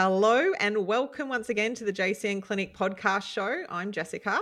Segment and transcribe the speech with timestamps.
[0.00, 3.64] Hello and welcome once again to the JCN Clinic podcast show.
[3.68, 4.38] I'm Jessica.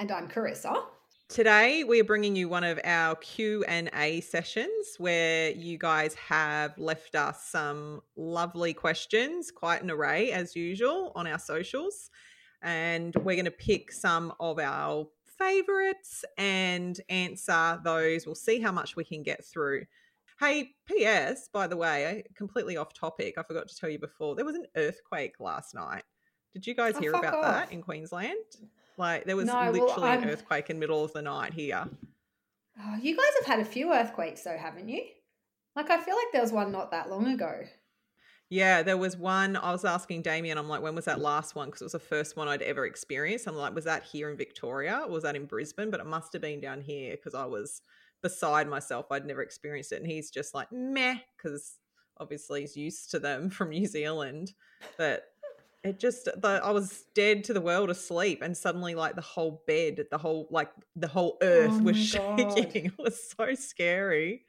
[0.00, 0.86] And I'm Carissa.
[1.28, 7.14] Today we are bringing you one of our Q&A sessions where you guys have left
[7.14, 12.10] us some lovely questions, quite an array as usual on our socials.
[12.60, 15.06] And we're going to pick some of our
[15.38, 18.26] favorites and answer those.
[18.26, 19.84] We'll see how much we can get through.
[20.40, 21.50] Hey, P.S.
[21.52, 23.34] By the way, completely off topic.
[23.36, 24.34] I forgot to tell you before.
[24.34, 26.02] There was an earthquake last night.
[26.54, 27.42] Did you guys Oh, hear about off.
[27.42, 28.36] that in Queensland?
[28.96, 31.86] Like there was No, well, literally an earthquake in the middle of the night here.
[32.82, 35.02] Oh, you guys have had a few earthquakes, though, haven't you?
[35.76, 37.64] Like, I feel like there was one not that long ago.
[38.48, 39.56] Yeah, there was one.
[39.56, 41.68] I was asking Damien, I'm like, when was that last one?
[41.68, 43.46] Because it was the first one I'd ever experienced.
[43.46, 45.02] I'm like, was that here in Victoria?
[45.04, 45.90] Or was that in Brisbane?
[45.90, 47.82] But it must have been down here because I was
[48.22, 49.06] beside myself.
[49.10, 50.02] I'd never experienced it.
[50.02, 51.76] And he's just like, meh, because
[52.18, 54.52] obviously he's used to them from New Zealand.
[54.96, 55.24] But
[55.82, 58.42] it just, the, I was dead to the world asleep.
[58.42, 62.86] And suddenly, like, the whole bed, the whole, like, the whole earth Oh was shaking.
[62.96, 64.44] It was so scary.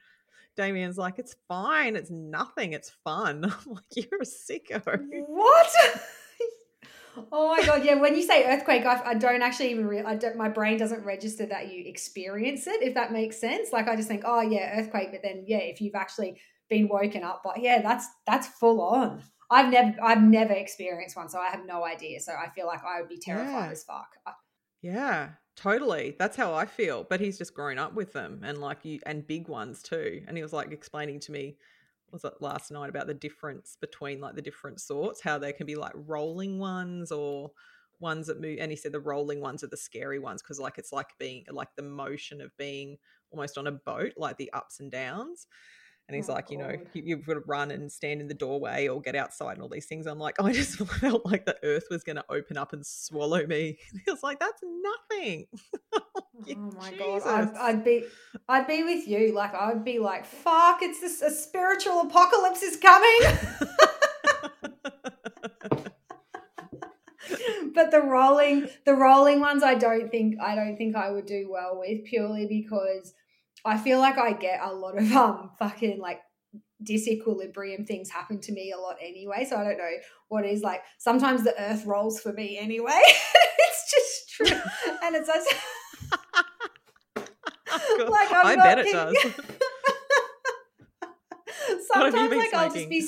[0.58, 1.96] Damien's like, it's fine.
[1.96, 2.74] It's nothing.
[2.74, 3.46] It's fun.
[3.66, 5.02] I'm like, you're a sicko.
[5.28, 5.70] What?
[7.32, 7.84] Oh my god!
[7.86, 9.88] Yeah, when you say earthquake, I, I don't actually even.
[9.88, 10.36] Re- I don't.
[10.38, 12.82] My brain doesn't register that you experience it.
[12.82, 13.72] If that makes sense.
[13.72, 15.12] Like, I just think, oh yeah, earthquake.
[15.12, 19.24] But then, yeah, if you've actually been woken up, but yeah, that's that's full on.
[19.54, 22.22] I've never, I've never experienced one, so I have no idea.
[22.22, 23.72] So I feel like I would be terrified Yeah.
[23.72, 24.08] as fuck.
[24.82, 26.16] Yeah, totally.
[26.18, 27.06] That's how I feel.
[27.10, 30.24] But he's just grown up with them and like you and big ones too.
[30.26, 31.58] And he was like explaining to me
[32.12, 35.66] was it last night about the difference between like the different sorts, how there can
[35.66, 37.52] be like rolling ones or
[38.00, 40.78] ones that move and he said the rolling ones are the scary ones because like
[40.78, 42.98] it's like being like the motion of being
[43.32, 45.48] almost on a boat, like the ups and downs.
[46.12, 46.88] And he's Oh, like, you know, God.
[46.94, 49.70] you, you've got to run and stand in the doorway or get outside and all
[49.70, 50.06] these things.
[50.08, 53.48] I'm like, I just felt like the earth was going to open up and swallow
[53.48, 53.78] me.
[54.06, 55.46] He was like, that's nothing.
[55.94, 58.04] Oh my god, I'd, I'd be,
[58.50, 59.32] I'd be with you.
[59.34, 60.80] Like I'd be like, "Fuck!
[60.82, 63.38] It's this a spiritual apocalypse is coming."
[67.76, 71.48] but the rolling, the rolling ones, I don't think, I don't think I would do
[71.50, 73.14] well with purely because
[73.66, 76.22] I feel like I get a lot of um fucking like
[76.84, 79.46] disequilibrium things happen to me a lot anyway.
[79.48, 79.92] So I don't know
[80.30, 80.82] what is like.
[80.98, 83.00] Sometimes the earth rolls for me anyway.
[83.04, 84.48] it's just true,
[85.04, 85.42] and it's like
[88.32, 89.16] I'm I not bet it does.
[91.94, 93.08] Sometimes like I'll just be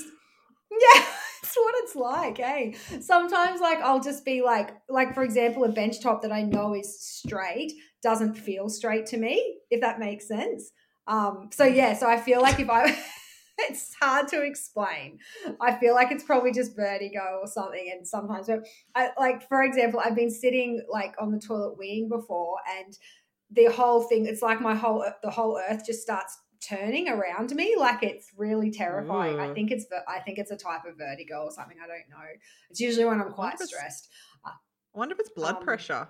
[0.72, 1.06] Yeah,
[1.54, 3.00] it's what it's like, eh?
[3.00, 6.74] Sometimes like I'll just be like like for example, a bench top that I know
[6.74, 10.72] is straight doesn't feel straight to me, if that makes sense.
[11.08, 12.98] Um so yeah, so I feel like if I
[13.60, 15.20] it's hard to explain.
[15.62, 18.66] I feel like it's probably just vertigo or something and sometimes but
[18.96, 22.98] I, like for example, I've been sitting like on the toilet weeing before and
[23.52, 26.36] the whole thing it's like my whole the whole earth just starts
[26.68, 29.40] turning around me like it's really terrifying.
[29.40, 32.26] I think it's i think it's a type of vertigo or something i don't know.
[32.70, 34.10] It's usually when i'm quite it's- stressed.
[34.46, 34.52] I
[34.98, 36.08] wonder if it's blood Um, pressure.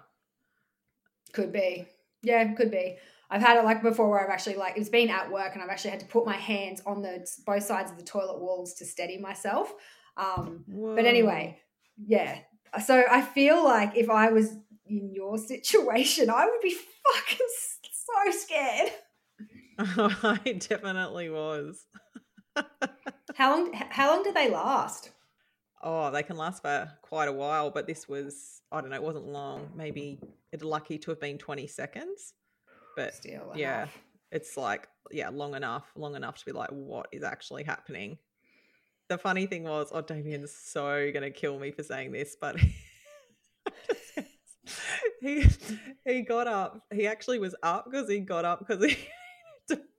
[1.31, 1.87] could be.
[2.21, 2.97] Yeah could be.
[3.29, 5.69] I've had it like before where i've actually like it's been at work and i've
[5.69, 8.85] actually had to put my hands on the both sides of the toilet walls to
[8.85, 9.73] steady myself.
[10.17, 11.59] Um but anyway
[12.05, 12.39] yeah.
[12.85, 17.47] So i feel like if i was in your situation i would be fucking
[17.93, 18.91] so scared.
[18.91, 19.12] Whoa.
[19.79, 21.85] I definitely was.
[23.35, 25.09] how long how long do they last
[25.85, 29.03] Oh, they can last for quite a while, but this was, I don't know, it
[29.03, 29.69] wasn't long.
[29.75, 30.17] Maybe
[30.53, 32.33] it's lucky to have been 20 seconds.
[32.95, 33.97] But still yeah, enough.
[34.31, 38.17] it's like, yeah, long enough, long enough to be like, what is actually happening?
[39.09, 42.55] The funny thing was, oh, Damien's so going to kill me for saying this, but
[45.19, 45.45] he
[46.05, 46.81] he got up.
[46.93, 48.97] He actually was up because he got up because he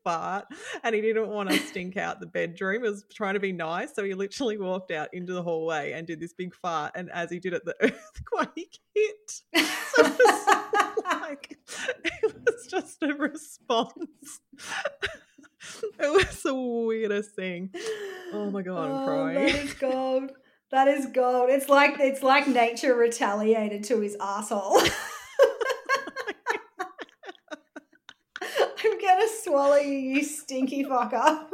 [0.05, 0.45] fart
[0.83, 2.83] and he didn't want to stink out the bedroom.
[2.85, 6.06] He was trying to be nice, so he literally walked out into the hallway and
[6.06, 6.93] did this big fart.
[6.95, 9.31] And as he did it, the earthquake hit.
[9.56, 11.59] So it was like
[12.05, 14.41] it was just a response.
[15.99, 17.71] it was the weirdest thing.
[18.33, 19.47] Oh my god, I'm Oh, crying.
[19.49, 20.31] That is gold.
[20.71, 21.50] That is gold.
[21.50, 24.81] It's like it's like nature retaliated to his asshole.
[28.43, 31.46] I'm gonna swallow you, you stinky fucker.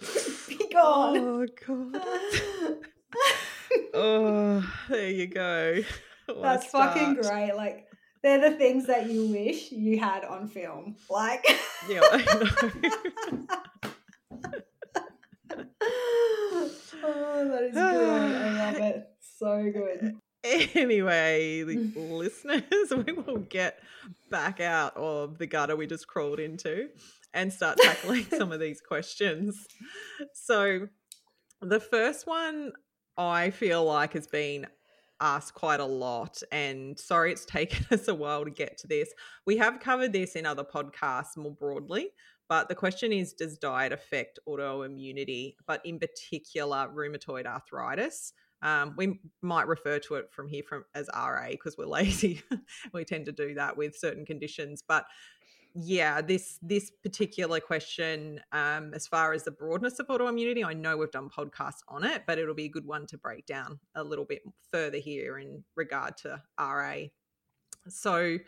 [0.48, 1.16] Be gone.
[1.18, 2.02] Oh god.
[3.92, 5.82] Oh, there you go.
[6.26, 7.54] What That's fucking great.
[7.54, 7.86] Like
[8.22, 10.96] they're the things that you wish you had on film.
[11.10, 11.44] Like
[11.88, 12.18] Yeah, oh,
[17.48, 17.74] that is good.
[17.74, 19.08] I love it.
[19.20, 20.16] So good.
[20.74, 22.64] Anyway, the listeners,
[23.06, 23.80] we will get
[24.30, 26.88] back out of the gutter we just crawled into
[27.34, 29.66] and start tackling some of these questions.
[30.32, 30.88] So,
[31.60, 32.72] the first one
[33.16, 34.66] I feel like has been
[35.20, 39.12] asked quite a lot, and sorry it's taken us a while to get to this.
[39.46, 42.10] We have covered this in other podcasts more broadly,
[42.48, 48.32] but the question is Does diet affect autoimmunity, but in particular rheumatoid arthritis?
[48.62, 52.42] Um, we might refer to it from here from as RA because we're lazy.
[52.92, 55.06] we tend to do that with certain conditions, but
[55.78, 60.96] yeah, this this particular question, um, as far as the broadness of autoimmunity, I know
[60.96, 64.02] we've done podcasts on it, but it'll be a good one to break down a
[64.02, 64.40] little bit
[64.72, 66.94] further here in regard to RA.
[67.88, 68.38] So,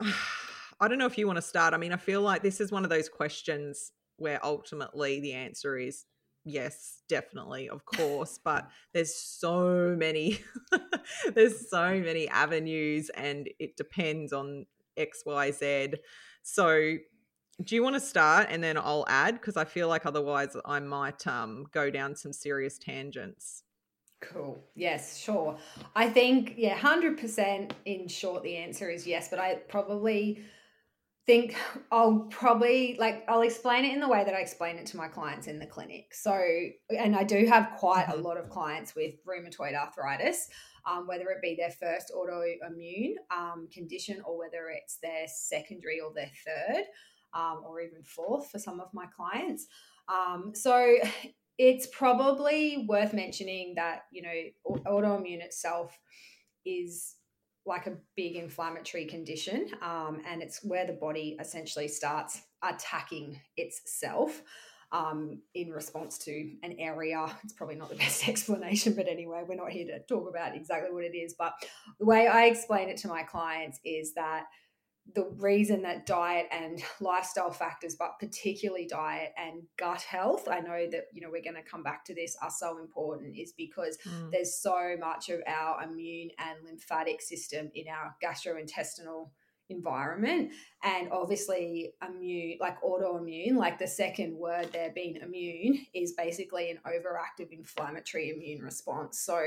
[0.80, 1.74] I don't know if you want to start.
[1.74, 5.76] I mean, I feel like this is one of those questions where ultimately the answer
[5.76, 6.04] is
[6.44, 10.40] yes, definitely, of course, but there's so many
[11.34, 14.66] there's so many avenues and it depends on
[14.96, 15.94] XYZ.
[16.42, 16.96] So,
[17.62, 20.80] do you want to start and then I'll add because I feel like otherwise I
[20.80, 23.64] might um go down some serious tangents.
[24.22, 24.62] Cool.
[24.76, 25.58] Yes, sure.
[25.96, 30.44] I think, yeah, 100% in short, the answer is yes, but I probably
[31.26, 31.56] think
[31.90, 35.08] I'll probably like I'll explain it in the way that I explain it to my
[35.08, 36.14] clients in the clinic.
[36.14, 36.32] So,
[36.90, 38.24] and I do have quite a Mhm.
[38.24, 40.48] lot of clients with rheumatoid arthritis,
[40.84, 46.12] um, whether it be their first autoimmune um, condition or whether it's their secondary or
[46.12, 46.84] their third,
[47.34, 49.68] um, or even fourth for some of my clients.
[50.08, 50.98] Um, so,
[51.58, 55.96] it's probably worth mentioning that you know autoimmune itself
[56.64, 57.16] is
[57.64, 64.42] like a big inflammatory condition um, and it's where the body essentially starts attacking itself
[64.90, 67.26] um, in response to an area.
[67.44, 70.92] It's probably not the best explanation but anyway we're not here to talk about exactly
[70.92, 71.34] what it is.
[71.38, 71.54] But
[71.98, 74.46] the way i explain it to my clients is that
[75.14, 80.86] the reason that diet and lifestyle factors, but particularly diet and gut health, I know
[80.90, 83.98] that you know we're going to come back to this, are so important, is because
[84.06, 84.30] Mm.
[84.30, 89.30] there's so much of our immune and lymphatic system in our gastrointestinal
[89.68, 90.50] environment
[90.82, 96.78] and obviously immune like autoimmune like the second word there being immune is basically an
[96.86, 99.40] overactive inflammatory immune response so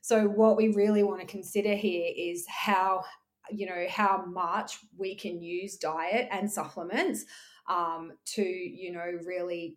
[0.00, 3.02] so what we really want to consider here is how
[3.50, 7.24] you know how much we can use diet and supplements
[7.68, 9.76] um, to you know really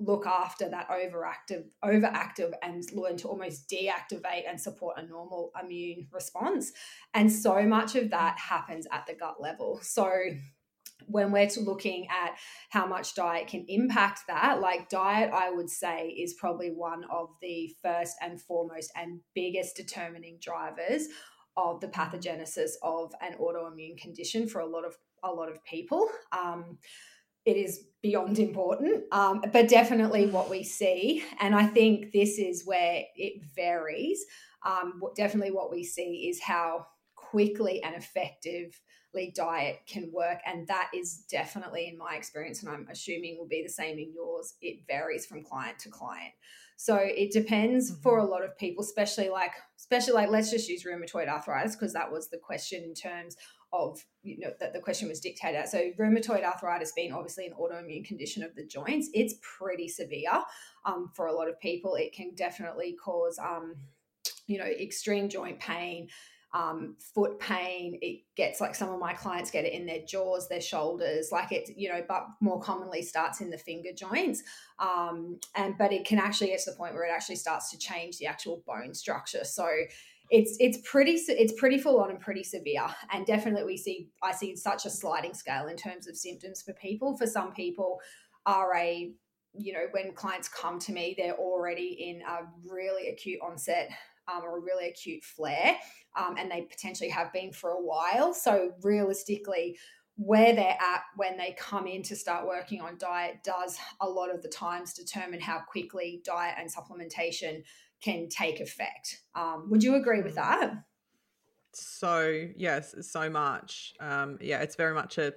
[0.00, 6.06] look after that overactive overactive and learn to almost deactivate and support a normal immune
[6.12, 6.72] response.
[7.14, 9.80] And so much of that happens at the gut level.
[9.82, 10.08] So
[11.06, 12.36] when we're looking at
[12.70, 17.28] how much diet can impact that like diet i would say is probably one of
[17.40, 21.06] the first and foremost and biggest determining drivers
[21.64, 26.08] of the pathogenesis of an autoimmune condition for a lot of a lot of people
[26.32, 26.78] um,
[27.44, 31.24] it is beyond important, um, but definitely what we see.
[31.40, 34.22] And I think this is where it varies.
[34.66, 40.40] Um, definitely what we see is how quickly and effectively diet can work.
[40.44, 44.12] And that is definitely, in my experience, and I'm assuming will be the same in
[44.12, 46.34] yours, it varies from client to client.
[46.76, 48.02] So it depends Mhm.
[48.02, 49.52] for a lot of people, especially like,
[49.90, 53.36] especially like, let's just use rheumatoid arthritis because that was the question in terms
[53.72, 55.68] of you know that the question was dictated at.
[55.68, 60.42] So rheumatoid arthritis being obviously an autoimmune condition of the joints, it's pretty severe
[60.84, 61.94] um, for a lot of people.
[61.94, 63.76] It can definitely cause um,
[64.46, 66.08] you know extreme joint pain.
[66.54, 70.48] Um, foot pain it gets like some of my clients get it in their jaws
[70.48, 74.42] their shoulders like it you know but more commonly starts in the finger joints.
[74.78, 77.78] Um, and but it can actually get to the point where it actually starts to
[77.78, 79.44] change the actual bone structure.
[79.44, 79.68] So
[80.30, 82.86] it's it's pretty it's pretty full on and pretty severe.
[83.12, 86.72] And definitely we see i see such a sliding scale in terms of symptoms for
[86.74, 87.16] people.
[87.16, 88.00] For some people
[88.46, 88.84] ra
[89.54, 93.90] you know when clients come to me they're already in a really acute onset
[94.32, 95.76] um, or a really acute flare
[96.16, 99.76] um, and they potentially have been for a while so realistically
[100.16, 104.34] where they're at when they come in to start working on diet does a lot
[104.34, 107.62] of the times determine how quickly diet and supplementation
[108.02, 109.22] can take effect.
[109.34, 110.36] Um, would you agree with mm.
[110.36, 110.74] that?
[111.72, 113.94] So yes, so much.
[114.00, 115.34] Um, yeah, it's very much a,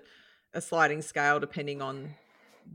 [0.53, 2.15] a sliding scale depending on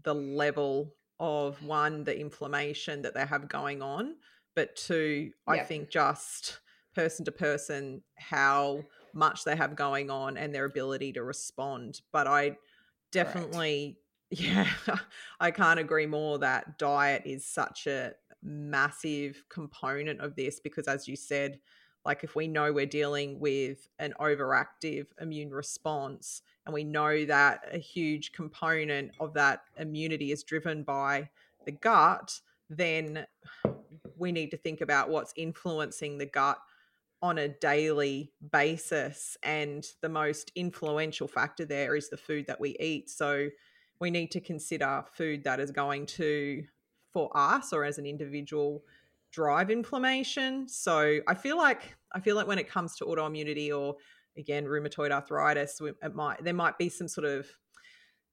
[0.03, 4.17] the level of one, the inflammation that they have going on,
[4.57, 5.61] but two, yep.
[5.61, 6.59] I think just
[6.95, 8.83] person to person how
[9.13, 12.01] much they have going on and their ability to respond.
[12.11, 12.57] But I
[13.13, 13.99] definitely,
[14.35, 14.71] Correct.
[14.89, 14.99] yeah,
[15.39, 21.07] I can't agree more that diet is such a massive component of this because, as
[21.07, 21.61] you said,
[22.05, 27.69] like if we know we're dealing with an overactive immune response and we know that
[27.73, 31.29] a huge component of that immunity is driven by
[31.65, 33.27] the gut, then
[34.17, 36.59] we need to think about what's influencing the gut
[37.23, 39.37] on a daily basis.
[39.43, 43.11] And the most influential factor there is the food that we eat.
[43.11, 43.49] So
[44.01, 46.65] we need to consider food that is going to,
[47.13, 48.85] for us or as an individual,
[49.33, 50.69] drive inflammation.
[50.69, 53.97] So I feel like I feel like when it comes to autoimmunity or
[54.37, 57.47] again rheumatoid arthritis, it might there might be some sort of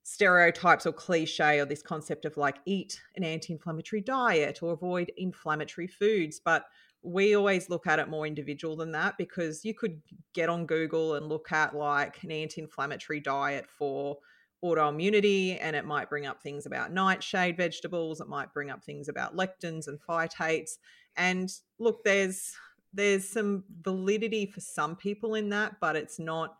[0.03, 5.87] stereotypes or cliche or this concept of like eat an anti-inflammatory diet or avoid inflammatory
[5.87, 6.65] foods, but
[7.01, 10.01] we always look at it more individual than that because you could
[10.33, 14.17] get on Google and look at like an anti inflammatory diet for
[14.63, 19.09] autoimmunity and it might bring up things about nightshade vegetables it might bring up things
[19.09, 20.77] about lectins and phytates
[21.17, 22.53] and look there's
[22.93, 26.55] there's some validity for some people in that but it's not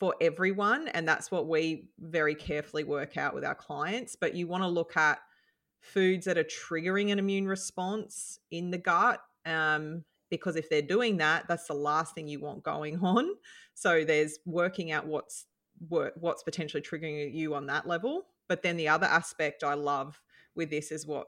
[0.00, 4.46] for everyone and that's what we very carefully work out with our clients but you
[4.46, 5.18] want to look at
[5.80, 11.18] foods that are triggering an immune response in the gut um, because if they're doing
[11.18, 13.30] that, that's the last thing you want going on.
[13.74, 15.46] So there's working out what's
[15.88, 18.26] what's potentially triggering you on that level.
[18.48, 20.20] But then the other aspect I love
[20.54, 21.26] with this is what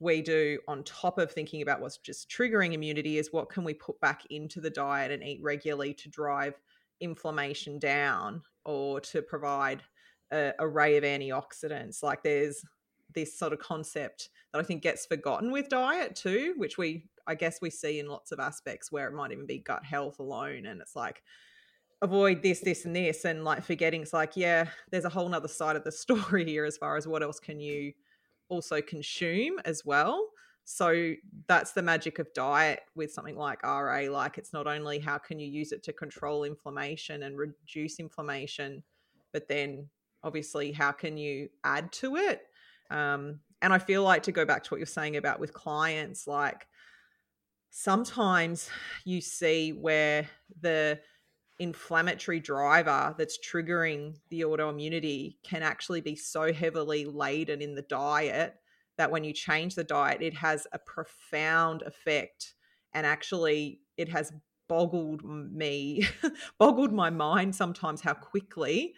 [0.00, 3.72] we do on top of thinking about what's just triggering immunity is what can we
[3.72, 6.60] put back into the diet and eat regularly to drive
[7.00, 9.82] inflammation down or to provide
[10.32, 12.64] a array of antioxidants like there's
[13.14, 17.34] this sort of concept that I think gets forgotten with diet too, which we I
[17.34, 20.66] guess we see in lots of aspects where it might even be gut health alone.
[20.66, 21.22] And it's like,
[22.02, 23.24] avoid this, this, and this.
[23.24, 26.64] And like forgetting, it's like, yeah, there's a whole nother side of the story here
[26.64, 27.92] as far as what else can you
[28.48, 30.28] also consume as well.
[30.64, 31.14] So
[31.46, 34.10] that's the magic of diet with something like RA.
[34.10, 38.82] Like it's not only how can you use it to control inflammation and reduce inflammation,
[39.32, 39.88] but then
[40.22, 42.42] obviously how can you add to it?
[42.90, 46.26] Um, and I feel like to go back to what you're saying about with clients,
[46.26, 46.66] like
[47.70, 48.70] sometimes
[49.04, 50.28] you see where
[50.60, 50.98] the
[51.58, 58.56] inflammatory driver that's triggering the autoimmunity can actually be so heavily laden in the diet
[58.96, 62.54] that when you change the diet, it has a profound effect.
[62.92, 64.32] And actually, it has
[64.68, 66.06] boggled me,
[66.58, 68.94] boggled my mind sometimes how quickly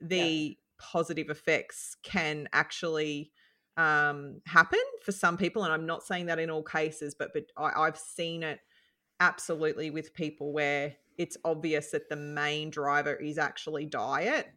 [0.00, 0.54] the yeah.
[0.78, 3.32] positive effects can actually
[3.76, 7.44] um, happen for some people, and I'm not saying that in all cases, but but
[7.56, 8.60] I, I've seen it
[9.20, 14.48] absolutely with people where it's obvious that the main driver is actually diet.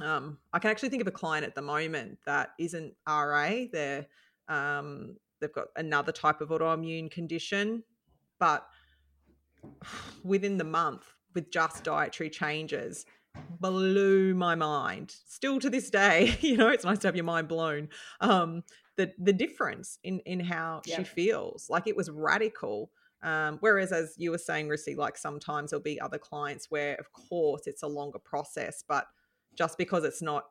[0.00, 3.50] Um, I can actually think of a client at the moment that isn't RA.
[3.70, 4.06] They're
[4.48, 7.82] um, they've got another type of autoimmune condition,
[8.38, 8.66] but
[10.24, 13.06] within the month, with just dietary changes,
[13.60, 15.14] blew my mind.
[15.26, 17.88] Still to this day, you know, it's nice to have your mind blown.
[18.20, 18.64] Um,
[18.96, 20.96] the the difference in in how yeah.
[20.96, 22.90] she feels, like it was radical.
[23.22, 27.12] Um, whereas, as you were saying, Rissy, like sometimes there'll be other clients where, of
[27.12, 29.06] course, it's a longer process, but
[29.56, 30.44] just because it's not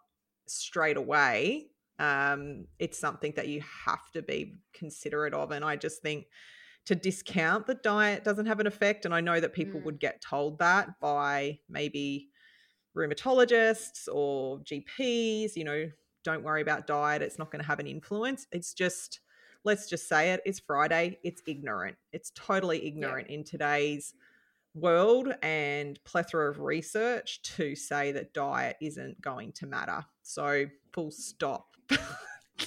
[0.47, 1.67] straight away,
[1.99, 5.51] um, it's something that you have to be considerate of.
[5.51, 6.25] And I just think
[6.85, 9.05] to discount that diet doesn't have an effect.
[9.05, 9.83] And I know that people mm.
[9.85, 12.29] would get told that by maybe
[12.97, 15.89] rheumatologists or GPs, you know,
[16.23, 18.47] don't worry about diet, it's not going to have an influence.
[18.51, 19.19] It's just,
[19.63, 21.97] let's just say it, it's Friday, it's ignorant.
[22.11, 23.35] It's totally ignorant yeah.
[23.35, 24.13] in today's
[24.73, 30.05] world and plethora of research to say that diet isn't going to matter.
[30.23, 31.67] So, full stop.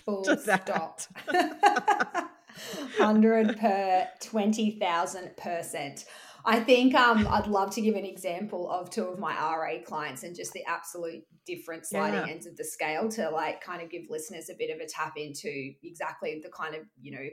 [0.04, 1.02] Full stop.
[2.98, 6.04] 100 per 20,000 percent.
[6.46, 10.24] I think um, I'd love to give an example of two of my RA clients
[10.24, 12.32] and just the absolute different sliding yeah.
[12.32, 15.14] ends of the scale to like kind of give listeners a bit of a tap
[15.16, 17.26] into exactly the kind of, you know,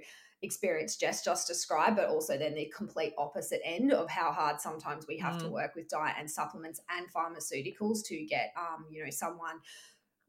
[0.43, 5.05] experience Jess just described, but also then the complete opposite end of how hard sometimes
[5.07, 5.41] we have mm.
[5.41, 9.59] to work with diet and supplements and pharmaceuticals to get, um, you know, someone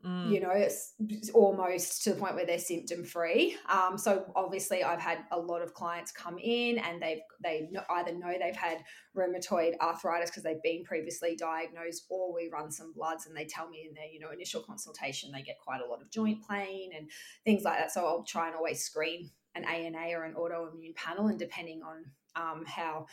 [0.05, 0.33] Mm.
[0.33, 0.95] you know it's
[1.33, 5.63] almost to the point where they're symptom free um, so obviously i've had a lot
[5.63, 8.79] of clients come in and they've they either know they've had
[9.17, 13.69] rheumatoid arthritis because they've been previously diagnosed or we run some bloods and they tell
[13.69, 16.91] me in their you know initial consultation they get quite a lot of joint pain
[16.97, 17.09] and
[17.45, 21.29] things like that so i'll try and always screen an ana or an autoimmune panel
[21.29, 22.05] and depending on
[22.35, 23.07] um, how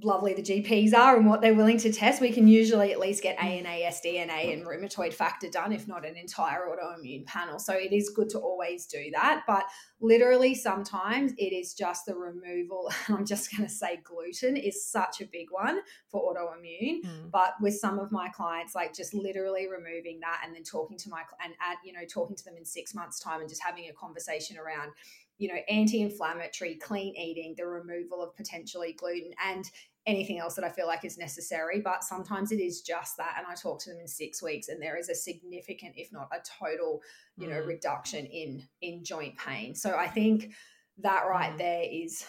[0.00, 3.22] lovely the GPs are and what they're willing to test, we can usually at least
[3.22, 7.58] get ANA, SDNA, and rheumatoid factor done, if not an entire autoimmune panel.
[7.58, 9.42] So it is good to always do that.
[9.46, 9.64] But
[10.00, 12.92] literally, sometimes it is just the removal.
[13.08, 17.02] I'm just going to say gluten is such a big one for autoimmune.
[17.04, 17.30] Mm.
[17.32, 21.10] But with some of my clients, like just literally removing that and then talking to
[21.10, 23.88] my and at you know talking to them in six months' time and just having
[23.88, 24.92] a conversation around
[25.38, 29.70] you know, anti-inflammatory, clean eating, the removal of potentially gluten and
[30.06, 31.80] anything else that I feel like is necessary.
[31.80, 33.34] But sometimes it is just that.
[33.36, 36.28] And I talk to them in six weeks and there is a significant, if not
[36.32, 37.02] a total,
[37.36, 37.66] you know, mm.
[37.66, 39.74] reduction in in joint pain.
[39.74, 40.52] So I think
[40.98, 41.58] that right mm.
[41.58, 42.26] there is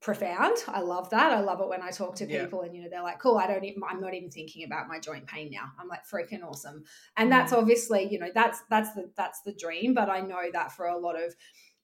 [0.00, 0.56] profound.
[0.68, 1.32] I love that.
[1.32, 2.66] I love it when I talk to people yeah.
[2.66, 5.00] and you know they're like, "Cool, I don't even I'm not even thinking about my
[5.00, 6.84] joint pain now." I'm like, "Freaking awesome."
[7.16, 7.30] And mm.
[7.30, 10.86] that's obviously, you know, that's that's the that's the dream, but I know that for
[10.86, 11.34] a lot of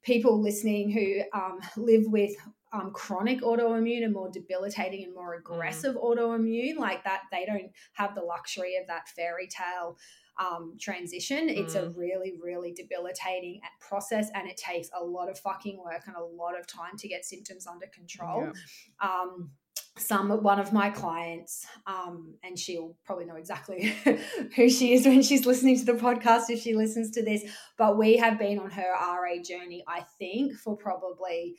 [0.03, 2.35] people listening who um, live with
[2.73, 5.39] um, chronic autoimmune and more debilitating and more mm.
[5.39, 6.05] aggressive mm.
[6.05, 9.97] autoimmune like that they don't have the luxury of that fairy tale
[10.39, 11.57] um, transition mm.
[11.57, 11.97] it's a mm.
[11.97, 16.59] really really debilitating process and it takes a lot of fucking work and a lot
[16.59, 19.09] of time to get symptoms under control yeah.
[19.09, 19.51] um,
[19.99, 23.95] some one of my clients um, and she'll probably know exactly
[24.57, 27.43] who she is when she's listening to the podcast if she listens to this
[27.77, 31.57] but we have been on her ra journey i think for probably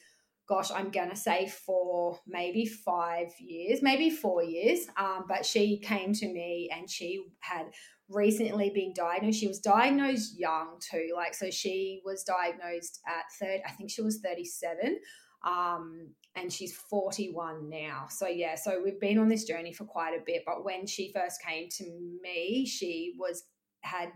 [0.48, 6.14] gosh i'm gonna say for maybe five years maybe four years um, but she came
[6.14, 7.68] to me and she had
[8.10, 13.62] recently been diagnosed she was diagnosed young too like so she was diagnosed at third
[13.66, 14.98] i think she was 37
[15.46, 18.08] um, and she's 41 now.
[18.10, 20.44] So yeah, so we've been on this journey for quite a bit.
[20.46, 21.84] But when she first came to
[22.22, 23.44] me, she was
[23.82, 24.10] had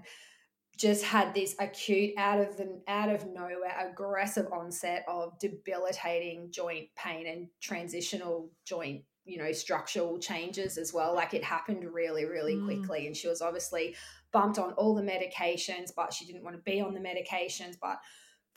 [0.78, 6.88] just had this acute out of the out of nowhere aggressive onset of debilitating joint
[6.96, 12.56] pain and transitional joint you know structural changes as well like it happened really really
[12.56, 12.66] mm.
[12.66, 13.96] quickly and she was obviously
[14.32, 17.98] bumped on all the medications but she didn't want to be on the medications but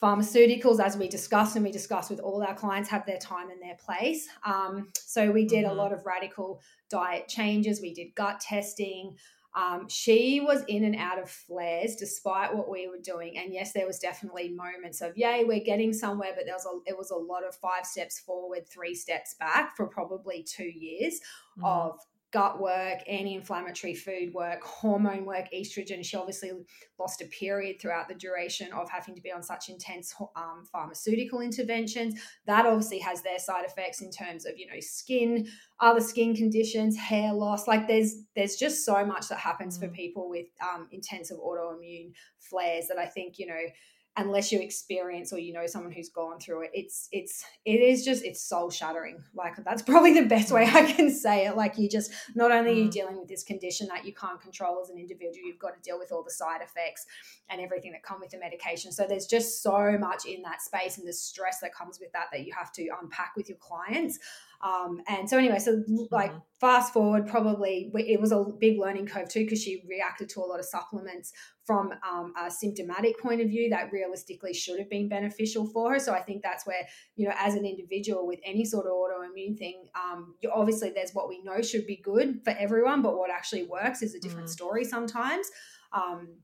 [0.02, 3.60] pharmaceuticals, as we discussed and we discuss with all our clients, have their time and
[3.60, 4.28] their place.
[4.44, 5.72] Um, so we did mm-hmm.
[5.72, 7.82] a lot of radical diet changes.
[7.82, 9.16] We did gut testing.
[9.54, 13.36] Um, she was in and out of flares despite what we were doing.
[13.36, 16.90] And yes, there was definitely moments of, yay, we're getting somewhere, but there was a,
[16.90, 21.20] it was a lot of five steps forward, three steps back for probably two years
[21.58, 21.64] mm-hmm.
[21.64, 21.98] of
[22.32, 26.04] gut work, anti inflammatory food work, hormone work, estrogen.
[26.04, 26.52] She obviously
[26.98, 31.40] lost a period throughout the duration of having to be on such intense um, pharmaceutical
[31.40, 32.20] interventions.
[32.46, 35.48] That obviously has their side effects in terms of, you know, skin,
[35.80, 37.66] other skin conditions, hair loss.
[37.66, 39.82] Like there's there's just so much that happens mm.
[39.82, 43.62] for people with um, intensive autoimmune flares that I think, you know,
[44.16, 48.04] unless you experience or you know someone who's gone through it it's it's it is
[48.04, 49.22] just it's soul shattering.
[49.34, 51.56] Like that's probably the best way i can say it.
[51.56, 52.92] Like you just not only are you mm.
[52.92, 55.98] dealing with this condition that you can't control as an individual you've got to deal
[55.98, 57.06] with all the side effects
[57.48, 58.92] and everything that come with the medication.
[58.92, 62.26] So there's just so much in that space and the stress that comes with that
[62.32, 64.18] that you have to unpack with your clients
[64.62, 66.38] um, and so anyway, so like mm-hmm.
[66.60, 70.44] fast forward, probably it was a big learning curve too because she reacted to a
[70.44, 71.32] lot of supplements
[71.64, 75.98] from um, a symptomatic point of view that realistically should have been beneficial for her.
[75.98, 79.56] So I think that's where you know, as an individual with any sort of autoimmune
[79.56, 83.30] thing, um, you, obviously there's what we know should be good for everyone, but what
[83.30, 84.52] actually works is a different mm.
[84.52, 85.48] story sometimes.
[85.92, 86.36] Um,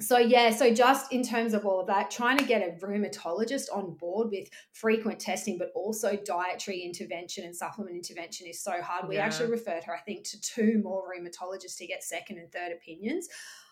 [0.00, 3.66] so yeah so just in terms of all of that trying to get a rheumatologist
[3.72, 9.08] on board with frequent testing but also dietary intervention and supplement intervention is so hard.
[9.08, 12.72] We actually referred her i think to two more rheumatologists to get second and third
[12.72, 13.28] opinions.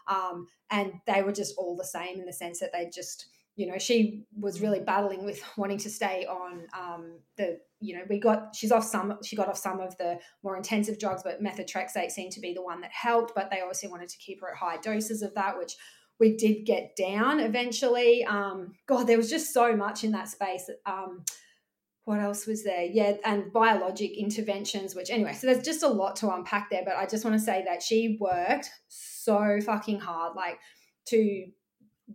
[0.08, 3.66] Um, and they were just all the same in the sense that they just you
[3.66, 8.18] know she was really battling with wanting to stay on um, the you know we
[8.18, 12.11] got she's off some she got off some of the more intensive drugs but methotrexate
[12.11, 14.56] seemed to be the one that helped but they obviously wanted to keep her at
[14.56, 15.76] high doses of that which
[16.22, 18.24] we did get down eventually.
[18.24, 20.70] Um, God, there was just so much in that space.
[20.87, 21.24] Um,
[22.04, 22.85] what else was there?
[22.85, 26.82] Yeah, and biologic interventions, which anyway, so there's just a lot to unpack there.
[26.85, 30.61] But I just want to say that she worked so fucking hard, like
[31.06, 31.46] to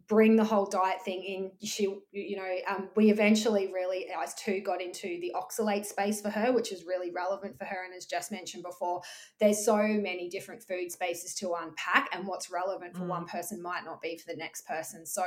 [0.08, 1.68] bring the whole diet thing in.
[1.68, 6.30] She you know um, we eventually really as two got into the oxalate space for
[6.30, 7.84] her which is really relevant for her.
[7.86, 9.02] And as just mentioned before
[9.40, 13.10] there's so many different food spaces to unpack and what's relevant for mm.
[13.10, 15.06] one person might not be for the next person.
[15.06, 15.24] So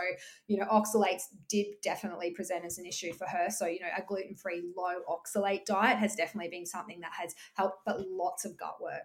[0.47, 3.49] you know oxalates did definitely present as an issue for her.
[3.51, 7.79] So you know a gluten-free low oxalate diet has definitely been something that has helped
[7.85, 9.03] but lots of gut work.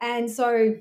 [0.00, 0.74] And so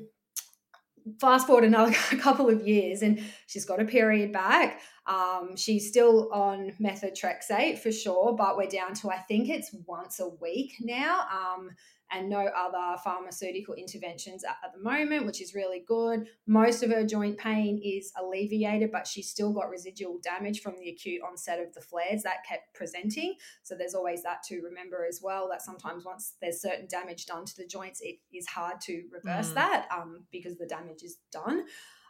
[1.20, 4.82] fast forward another couple of years and she's got a period back.
[5.06, 10.20] Um, she's still on methotrexate for sure but we're down to i think it's once
[10.20, 11.26] a week now.
[11.32, 11.70] Um,
[12.12, 16.28] and no other pharmaceutical interventions at, at, the moment, which is really good.
[16.46, 20.90] Most of her joint pain is alleviated, but she's still got residual damage from the
[20.90, 23.36] acute onset of the flares that kept presenting.
[23.64, 27.46] So there's always that to remember as well that sometimes once there's certain damage done
[27.46, 29.56] to the joints, it is hard to reverse mm.
[29.56, 31.66] that um, because the damage is done.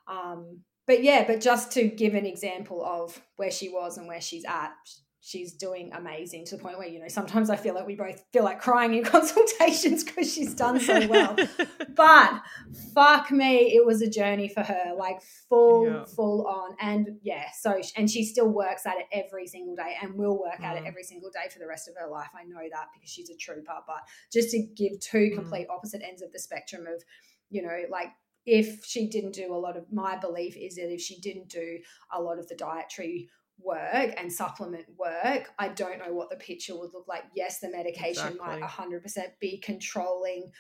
[0.08, 4.22] Um, but yeah, but just to give an example of where she was and where
[4.22, 4.72] she's at,
[5.28, 8.24] she's doing amazing to the point where you know sometimes i feel like we both
[8.32, 11.36] feel like crying in consultations because she's done so well
[11.96, 12.42] but
[12.94, 16.06] fuck me it was a journey for her like full yeah.
[16.06, 20.16] full on and yeah so and she still works at it every single day and
[20.16, 20.66] will work mm.
[20.66, 20.88] at it mm.
[20.88, 23.36] every single day for the rest of her life i know that because she's a
[23.36, 25.36] trooper but just to give two mm.
[25.36, 25.74] complete mm.
[25.76, 27.04] opposite ends of the spectrum of
[27.50, 28.10] you know like
[28.46, 31.80] if she didn't do a lot of my belief is that if she didn't do
[32.14, 33.28] a lot of the dietary
[33.60, 37.24] work and supplement work, I don't know what the picture would look like.
[37.36, 38.60] Yes, the medication exactly.
[38.60, 39.04] might 100%
[39.40, 40.52] be controlling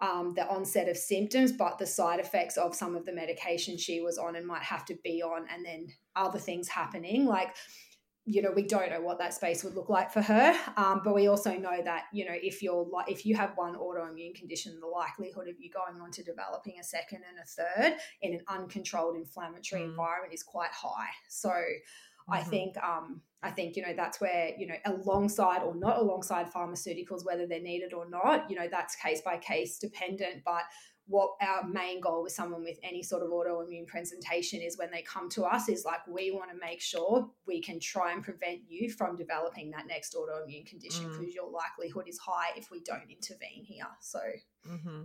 [0.00, 4.00] um, the onset of symptoms, but the side effects of some of the medication she
[4.00, 7.26] was on and might have to be on, and then other things happening.
[7.26, 7.54] Like,
[8.26, 10.58] you know, we don't know what that space would look like for her.
[10.76, 13.76] Um, but we also know that, you know, if you're like, if you have one
[13.76, 17.98] autoimmune condition, the likelihood of you going on to developing a second and a third
[18.22, 19.90] in an uncontrolled inflammatory mm.
[19.90, 21.10] environment is quite high.
[21.28, 21.52] So.
[22.28, 26.52] I think um, I think you know that's where you know alongside or not alongside
[26.52, 30.42] pharmaceuticals, whether they're needed or not, you know that's case by case dependent.
[30.44, 30.62] But
[31.06, 35.02] what our main goal with someone with any sort of autoimmune presentation is when they
[35.02, 38.60] come to us is like we want to make sure we can try and prevent
[38.66, 41.34] you from developing that next autoimmune condition because mm.
[41.34, 43.86] your likelihood is high if we don't intervene here.
[44.00, 44.20] So.
[44.66, 45.02] Mm-hmm.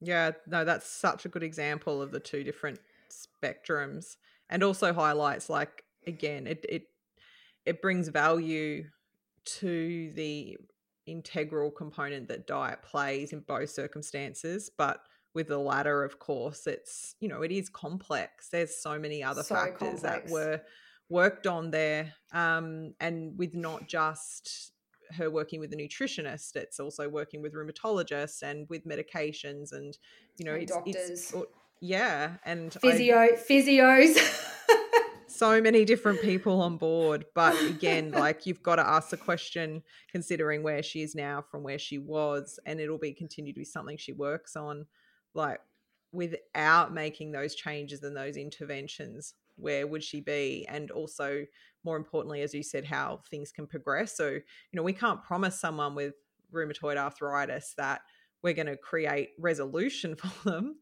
[0.00, 2.78] Yeah, no, that's such a good example of the two different
[3.10, 4.16] spectrums
[4.48, 6.82] and also highlights like again it it
[7.64, 8.84] it brings value
[9.44, 10.56] to the
[11.06, 15.00] integral component that diet plays in both circumstances but
[15.34, 18.48] with the latter of course it's you know it is complex.
[18.48, 20.02] There's so many other so factors complex.
[20.02, 20.60] that were
[21.08, 24.72] worked on there um, and with not just
[25.16, 29.96] her working with a nutritionist it's also working with rheumatologists and with medications and
[30.36, 31.10] you know and it's, doctors.
[31.10, 31.34] it's,
[31.80, 34.18] yeah and physio I, physios
[35.38, 37.24] so many different people on board.
[37.34, 41.62] But again, like you've got to ask the question, considering where she is now from
[41.62, 44.86] where she was, and it'll be continued to be something she works on,
[45.34, 45.60] like
[46.12, 49.34] without making those changes and those interventions.
[49.56, 50.66] Where would she be?
[50.68, 51.44] And also,
[51.84, 54.16] more importantly, as you said, how things can progress.
[54.16, 56.14] So, you know, we can't promise someone with
[56.54, 58.02] rheumatoid arthritis that
[58.42, 60.76] we're going to create resolution for them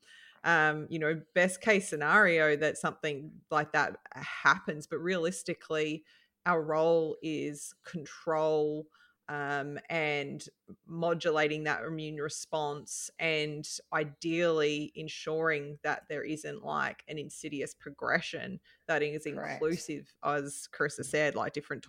[0.47, 4.87] um, you know, best case scenario that something like that happens.
[4.87, 6.05] But realistically,
[6.47, 8.87] our role is control
[9.29, 10.47] um, and
[10.87, 19.03] modulating that immune response and ideally ensuring that there isn't like an insidious progression that
[19.03, 19.55] is Correct.
[19.55, 21.83] inclusive as carissa said like different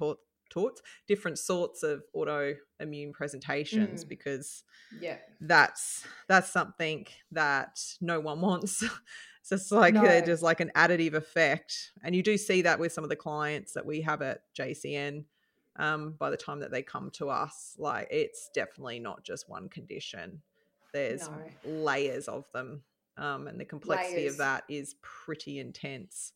[0.49, 4.10] taught torts, different sorts of autoimmune presentations mm.
[4.10, 4.63] because
[4.99, 8.83] yeah, that's that's something that no one wants.
[9.43, 10.21] so it's like no.
[10.21, 13.73] just like an additive effect, and you do see that with some of the clients
[13.73, 15.25] that we have at JCN.
[15.79, 19.69] Um, by the time that they come to us, like it's definitely not just one
[19.69, 20.41] condition.
[20.91, 21.83] There's no.
[21.83, 22.81] layers of them,
[23.15, 24.33] um, and the complexity layers.
[24.33, 26.33] of that is pretty intense.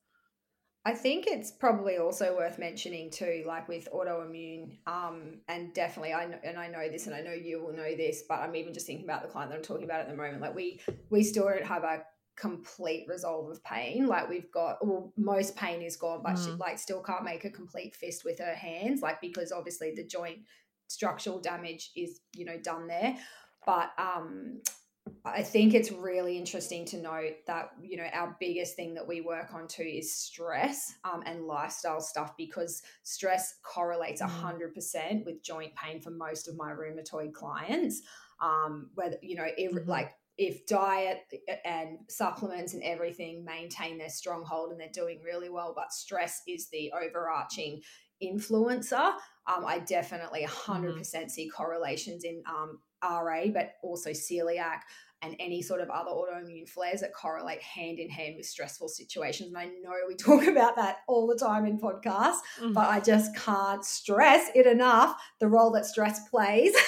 [0.83, 6.25] I think it's probably also worth mentioning too, like with autoimmune, um, and definitely I
[6.25, 8.73] know, and I know this, and I know you will know this, but I'm even
[8.73, 10.41] just thinking about the client that I'm talking about at the moment.
[10.41, 12.01] Like we we still don't have a
[12.35, 14.07] complete resolve of pain.
[14.07, 16.45] Like we've got, well, most pain is gone, but mm.
[16.45, 20.03] she like still can't make a complete fist with her hands, like because obviously the
[20.03, 20.39] joint
[20.87, 23.15] structural damage is you know done there.
[23.67, 24.61] But um,
[25.23, 29.21] I think it's really interesting to note that you know our biggest thing that we
[29.21, 34.27] work on too is stress um, and lifestyle stuff because stress correlates Mm.
[34.29, 38.01] hundred percent with joint pain for most of my rheumatoid clients.
[38.39, 39.87] Um, whether you know, if, Mhm.
[39.87, 41.21] like if diet
[41.65, 46.69] and supplements and everything maintain their stronghold and they're doing really well, but stress is
[46.69, 47.81] the overarching
[48.23, 49.13] influencer.
[49.47, 54.81] Um, I definitely 100% see correlations in um, RA, but also celiac
[55.23, 59.49] and any sort of other autoimmune flares that correlate hand in hand with stressful situations.
[59.49, 62.73] And I know we talk about that all the time in podcasts, Mm.
[62.73, 66.73] but I just can't stress it enough the role that stress plays.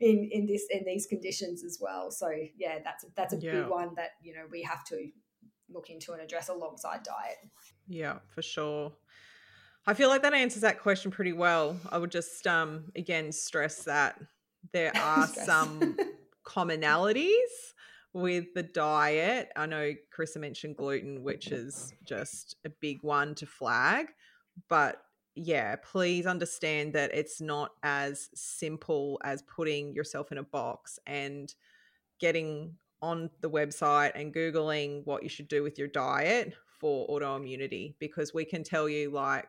[0.00, 3.62] in in this in these conditions as well so yeah that's a, that's a Yeah.
[3.62, 5.08] big one that you know we have to
[5.68, 7.36] look into and address alongside diet
[7.86, 8.92] Yeah, for sure.
[9.86, 11.78] I feel like that answers that question pretty well.
[11.90, 14.20] I would just um again stress that
[14.72, 15.96] there are some
[16.44, 17.72] commonalities
[18.12, 19.50] with the diet.
[19.56, 24.08] I know Carissa mentioned gluten, which is just a big one to flag,
[24.68, 25.02] but
[25.34, 31.54] yeah, please understand that it's not as simple as putting yourself in a box and
[32.18, 37.94] getting on the website and googling what you should do with your diet for autoimmunity
[37.98, 39.48] because we can tell you like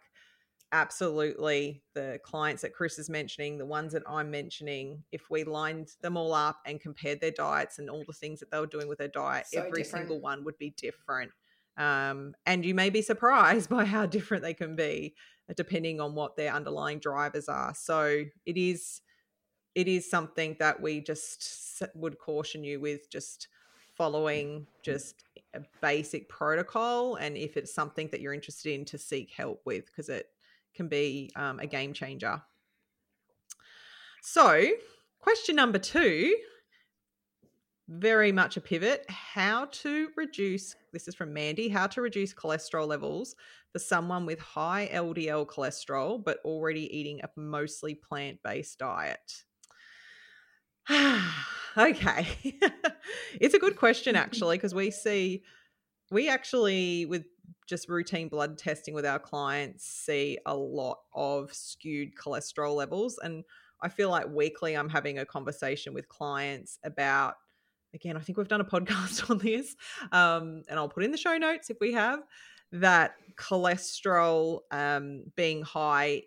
[0.72, 5.90] absolutely the clients that Chris is mentioning, the ones that I'm mentioning, if we lined
[6.02, 8.88] them all up and compared their diets and all the things that they were doing
[8.88, 10.08] with their diet, So every different.
[10.08, 11.32] single one would be different.
[11.78, 15.16] Um, and you may be surprised by how different they can be
[15.50, 17.74] uh, depending on what their underlying drivers are.
[17.74, 19.02] So it is
[19.76, 23.48] it is something that we just would caution you with just
[23.96, 29.32] following just a basic protocol and if it's something that you're interested in to seek
[29.32, 30.28] help with because it
[30.76, 32.42] can be um, a game changer
[34.22, 34.64] so
[35.20, 36.36] question number two
[37.88, 42.88] very much a pivot how to reduce this is from mandy how to reduce cholesterol
[42.88, 43.36] levels
[43.72, 49.44] for someone with high ldl cholesterol but already eating a mostly plant-based diet
[51.78, 52.28] okay.
[53.40, 55.44] it's a good question actually because we see
[56.12, 57.26] we actually with
[57.70, 63.44] just routine blood testing with our clients see a lot of skewed cholesterol levels and
[63.82, 67.36] I feel like weekly I'm having a conversation with clients about
[67.94, 69.76] again I think we've done a podcast on this
[70.12, 72.22] um, and I'll put in the show notes if we have
[72.72, 76.24] that cholesterol um, being high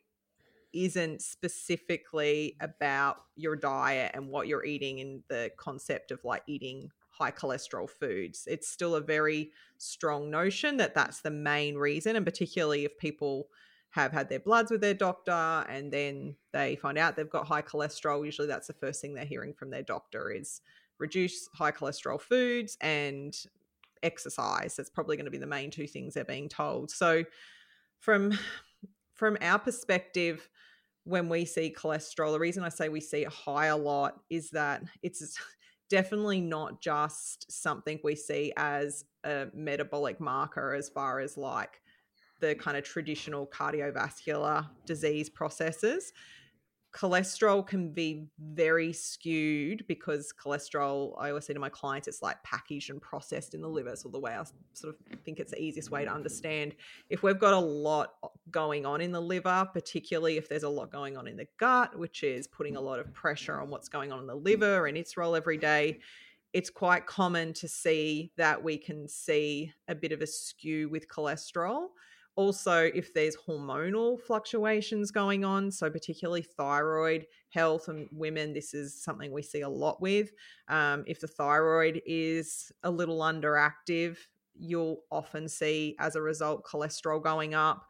[0.72, 6.90] isn't specifically about your diet and what you're eating in the concept of like eating
[7.22, 8.48] high cholesterol foods.
[8.50, 13.46] It's still a very strong notion that that's the main reason, and particularly if people
[13.90, 17.62] have had their bloods with their doctor and then they find out they've got high
[17.62, 20.62] cholesterol, usually that's the first thing they're hearing from their doctor is
[20.98, 23.36] reduce high cholesterol foods and
[24.02, 24.74] exercise.
[24.74, 26.90] That's probably going to be the main two things they're being told.
[26.90, 27.24] So
[28.00, 28.36] from
[29.14, 30.48] from our perspective,
[31.04, 34.50] when we see cholesterol, the reason I say we see it high a lot is
[34.50, 35.38] that it's
[35.92, 41.82] definitely not just something we see as a metabolic marker as far as like
[42.40, 46.14] the kind of traditional cardiovascular disease processes.
[46.92, 52.42] Cholesterol can be very skewed because cholesterol, I always say to my clients, it's like
[52.42, 53.96] packaged and processed in the liver.
[53.96, 56.74] So, the way I sort of think it's the easiest way to understand
[57.08, 58.14] if we've got a lot
[58.50, 61.98] going on in the liver, particularly if there's a lot going on in the gut,
[61.98, 64.98] which is putting a lot of pressure on what's going on in the liver and
[64.98, 65.98] its role every day,
[66.52, 71.08] it's quite common to see that we can see a bit of a skew with
[71.08, 71.86] cholesterol.
[72.34, 79.02] Also, if there's hormonal fluctuations going on, so particularly thyroid health and women, this is
[79.02, 80.32] something we see a lot with.
[80.68, 84.16] Um, if the thyroid is a little underactive,
[84.54, 87.86] you'll often see as a result cholesterol going up.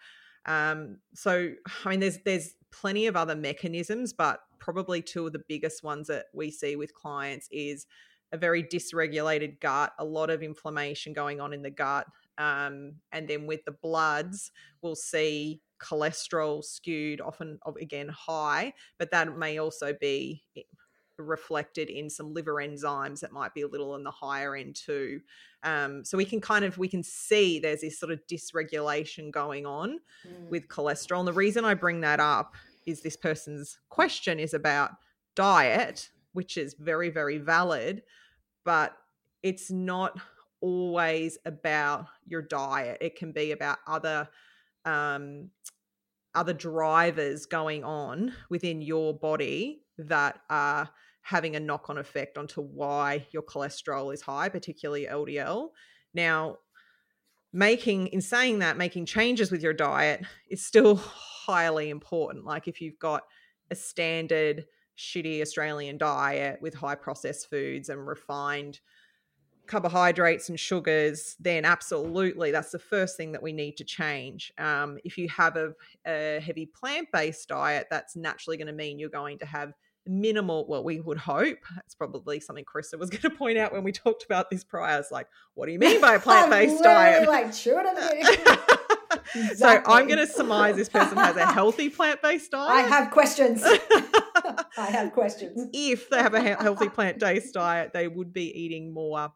[0.46, 1.50] Um, so
[1.84, 6.08] I mean there's there's plenty of other mechanisms, but probably two of the biggest ones
[6.08, 7.86] that we see with clients is
[8.32, 12.06] a very dysregulated gut, a lot of inflammation going on in the gut.
[12.38, 19.36] Um, and then with the bloods, we'll see cholesterol skewed, often again high, but that
[19.36, 20.44] may also be
[21.18, 25.20] reflected in some liver enzymes that might be a little on the higher end too.
[25.62, 29.66] Um, so we can kind of we can see there's this sort of dysregulation going
[29.66, 30.48] on Mm.
[30.48, 31.18] with cholesterol.
[31.20, 32.54] And the reason I bring that up
[32.86, 34.92] is this person's question is about
[35.34, 38.02] diet, which is very very valid,
[38.64, 38.96] but
[39.42, 40.18] it's not
[40.62, 42.98] always about your diet.
[43.00, 44.28] It can be about other
[44.84, 45.50] um,
[46.34, 50.88] other drivers going on within your body that are
[51.20, 55.68] having a knock on effect onto why your cholesterol is high, particularly LDL.
[56.14, 56.56] Now,
[57.52, 60.96] making in saying that making changes with your diet is still
[61.46, 63.24] highly important like if you've got
[63.70, 64.64] a standard
[64.96, 68.80] shitty australian diet with high processed foods and refined
[69.66, 74.52] carbohydrates and sugars then absolutely that's the first thing that we need to change.
[74.58, 75.72] Um, if you have a,
[76.06, 79.72] a heavy plant-based diet that's naturally going to mean you're going to have
[80.06, 83.84] minimal well we would hope that's probably something Carissa was going to point out when
[83.84, 87.28] we talked about this prior it's like what do you mean by a plant-based diet?
[87.28, 89.54] Like sure exactly.
[89.54, 92.70] so i'm going to surmise this person has a healthy plant-based diet.
[92.70, 93.62] i have questions.
[94.76, 95.68] I have questions.
[95.72, 99.30] If they have a healthy plant-based diet they would be eating more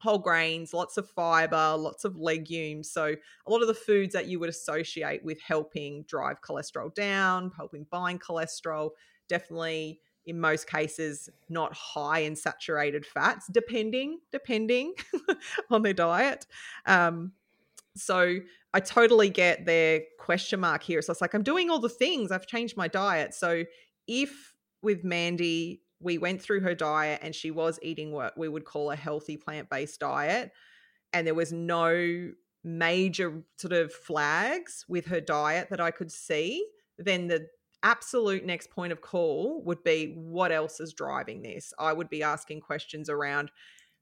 [0.00, 2.90] whole grains, lots of fiber, lots of legumes.
[2.90, 3.14] So,
[3.46, 7.86] a lot of the foods that you would associate with helping drive cholesterol down, helping
[7.90, 8.90] bind cholesterol,
[9.28, 14.92] definitely in most cases not high in saturated fats depending depending
[15.70, 16.46] on their diet.
[16.86, 17.32] Um,
[17.96, 18.36] so
[18.74, 21.00] i totally get their question mark here.
[21.00, 22.30] So it's like i'm doing all the things.
[22.30, 23.34] I've changed my diet.
[23.34, 23.64] So
[24.06, 28.64] if with mandy we went through her diet and she was eating what we would
[28.64, 30.52] call a healthy plant-based diet
[31.12, 32.30] and there was no
[32.64, 36.66] major sort of flags with her diet that i could see
[36.98, 37.46] then the
[37.82, 41.72] absolute next point of call would be what else is driving this?
[41.78, 43.50] I would be asking questions around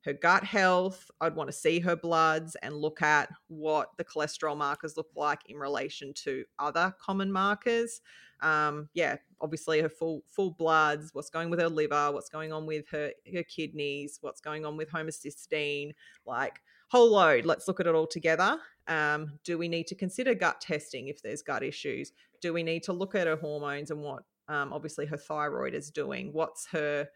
[0.06, 1.10] her gut health.
[1.20, 5.40] I'd want to see her bloods and look at what the cholesterol markers look like
[5.48, 8.00] in relation to other common markers.
[8.40, 12.66] Um, yeah, obviously her full full bloods, what's going with her liver, what's going on
[12.66, 15.92] with her her kidneys, what's going on with homocysteine,
[16.24, 17.44] like whole load.
[17.44, 18.58] Let's look at it all together.
[18.86, 22.12] Um, do we need to consider gut testing if there's gut issues?
[22.40, 25.90] Do we need to look at her hormones and what um, obviously her thyroid is
[25.90, 26.32] doing?
[26.32, 27.08] What's her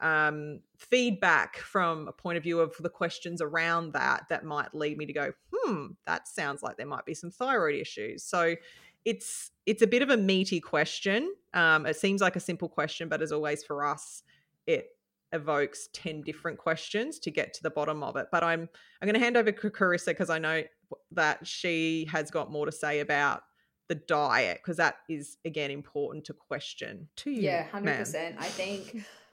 [0.00, 4.98] um, feedback from a point of view of the questions around that that might lead
[4.98, 8.22] me to go, hmm, that sounds like there might be some thyroid issues.
[8.22, 8.56] So
[9.04, 11.32] it's it's a bit of a meaty question.
[11.54, 14.22] Um, it seems like a simple question, but as always for us,
[14.66, 14.90] it
[15.32, 18.68] evokes 10 different questions to get to the bottom of it but i'm
[19.02, 20.62] i'm going to hand over to carissa because i know
[21.10, 23.42] that she has got more to say about
[23.88, 28.36] the diet because that is again important to question to you yeah 100% ma'am.
[28.38, 29.04] i think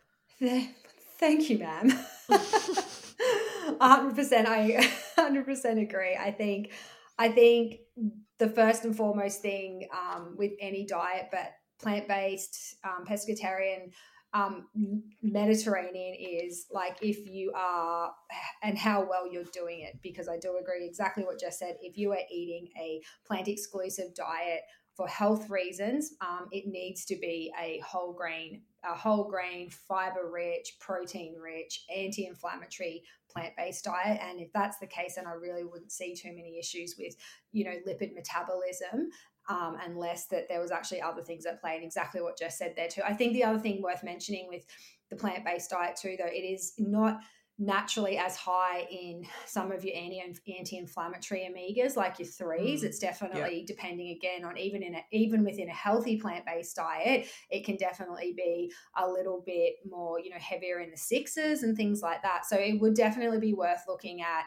[1.19, 1.89] thank you ma'am
[2.29, 2.45] 100%
[3.79, 6.71] i 100% agree i think
[7.17, 7.79] i think
[8.39, 13.91] the first and foremost thing um, with any diet but plant-based um, pescatarian
[14.33, 14.65] um,
[15.21, 18.11] Mediterranean is like if you are
[18.63, 19.99] and how well you're doing it.
[20.01, 21.75] Because I do agree exactly what Jess said.
[21.81, 24.61] If you are eating a plant exclusive diet
[24.95, 30.29] for health reasons, um, it needs to be a whole grain, a whole grain, fiber
[30.31, 34.19] rich, protein rich, anti inflammatory plant based diet.
[34.21, 37.15] And if that's the case, then I really wouldn't see too many issues with,
[37.51, 39.09] you know, lipid metabolism
[39.49, 42.73] um, unless that there was actually other things at play and exactly what Jess said
[42.75, 43.01] there too.
[43.05, 44.65] I think the other thing worth mentioning with
[45.09, 47.19] the plant-based diet too, though, it is not
[47.59, 52.85] naturally as high in some of your anti anti-inflammatory omegas like your threes mm.
[52.85, 53.65] it's definitely yeah.
[53.67, 58.33] depending again on even in a, even within a healthy plant-based diet it can definitely
[58.35, 62.43] be a little bit more you know heavier in the sixes and things like that
[62.43, 64.45] so it would definitely be worth looking at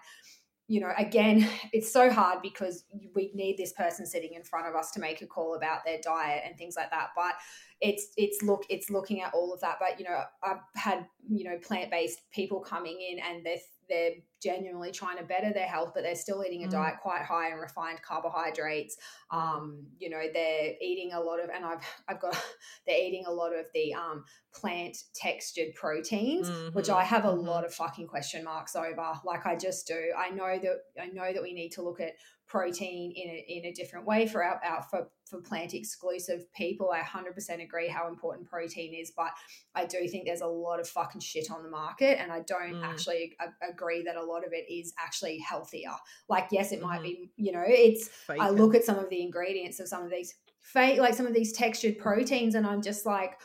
[0.69, 4.75] you know, again, it's so hard because we need this person sitting in front of
[4.75, 7.11] us to make a call about their diet and things like that.
[7.15, 7.35] But
[7.81, 9.77] it's it's look it's looking at all of that.
[9.81, 13.59] But you know, I've had you know plant based people coming in and they're
[13.89, 14.13] they're
[14.43, 16.73] genuinely trying to better their health, but they're still eating a mm.
[16.73, 18.97] diet quite high in refined carbohydrates.
[19.31, 22.37] Um, you know, they're eating a lot of, and I've I've got
[22.87, 24.25] they're eating a lot of the um,
[24.61, 26.75] plant textured proteins, mm-hmm.
[26.75, 27.47] which I have a mm-hmm.
[27.47, 29.13] lot of fucking question marks over.
[29.25, 30.13] Like I just do.
[30.17, 32.13] I know that I know that we need to look at
[32.47, 36.93] protein in a, in a different way for our, our for, for plant exclusive people.
[36.93, 39.31] I 100% agree how important protein is, but
[39.75, 42.75] I do think there's a lot of fucking shit on the market, and I don't
[42.75, 42.85] mm.
[42.85, 45.91] actually a- agree that a lot of it is actually healthier.
[46.29, 47.25] Like, yes, it might mm-hmm.
[47.25, 48.09] be, you know, it's.
[48.29, 51.35] I look at some of the ingredients of some of these fake, like some of
[51.35, 53.39] these textured proteins, and I'm just like,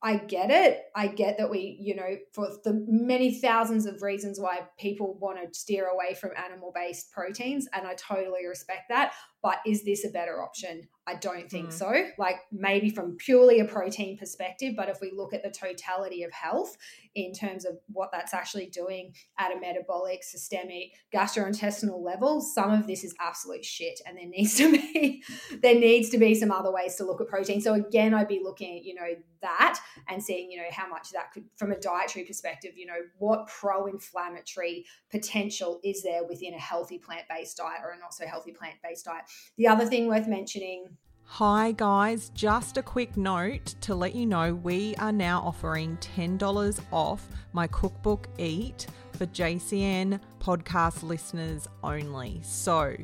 [0.00, 0.84] I get it.
[0.94, 5.38] I get that we, you know, for the many thousands of reasons why people want
[5.40, 7.66] to steer away from animal based proteins.
[7.72, 9.12] And I totally respect that.
[9.42, 10.88] But is this a better option?
[11.08, 11.72] I don't think Mm.
[11.72, 12.10] so.
[12.18, 16.32] Like maybe from purely a protein perspective, but if we look at the totality of
[16.32, 16.76] health
[17.14, 22.86] in terms of what that's actually doing at a metabolic, systemic, gastrointestinal level, some of
[22.86, 24.00] this is absolute shit.
[24.06, 25.22] And there needs to be
[25.62, 27.60] there needs to be some other ways to look at protein.
[27.62, 29.08] So again, I'd be looking at, you know,
[29.40, 29.78] that
[30.08, 33.46] and seeing, you know, how much that could from a dietary perspective, you know, what
[33.46, 39.04] pro-inflammatory potential is there within a healthy plant-based diet or a not so healthy plant-based
[39.04, 39.24] diet.
[39.56, 40.86] The other thing worth mentioning
[41.32, 42.30] Hi, guys.
[42.30, 47.66] Just a quick note to let you know we are now offering $10 off my
[47.66, 52.40] cookbook Eat for JCN podcast listeners only.
[52.42, 52.96] So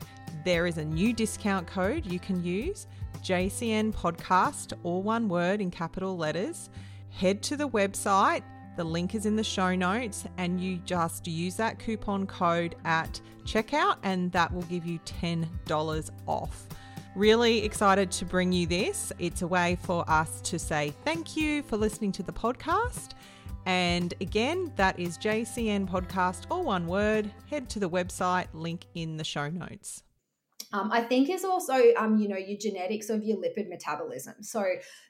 [0.43, 2.87] there is a new discount code you can use
[3.23, 6.71] JCN podcast, all one word in capital letters.
[7.11, 8.43] Head to the website.
[8.77, 13.21] The link is in the show notes, and you just use that coupon code at
[13.45, 16.67] checkout, and that will give you $10 off.
[17.17, 19.13] Really excited to bring you this.
[19.21, 23.11] It's a way for us to say thank you for listening to the podcast.
[23.67, 27.31] And again, that is JCN Podcast, all one word.
[27.49, 30.03] Head to the website, link in the show notes.
[30.73, 34.35] um, I think is also um, you know your genetics of your lipid metabolism.
[34.43, 34.65] So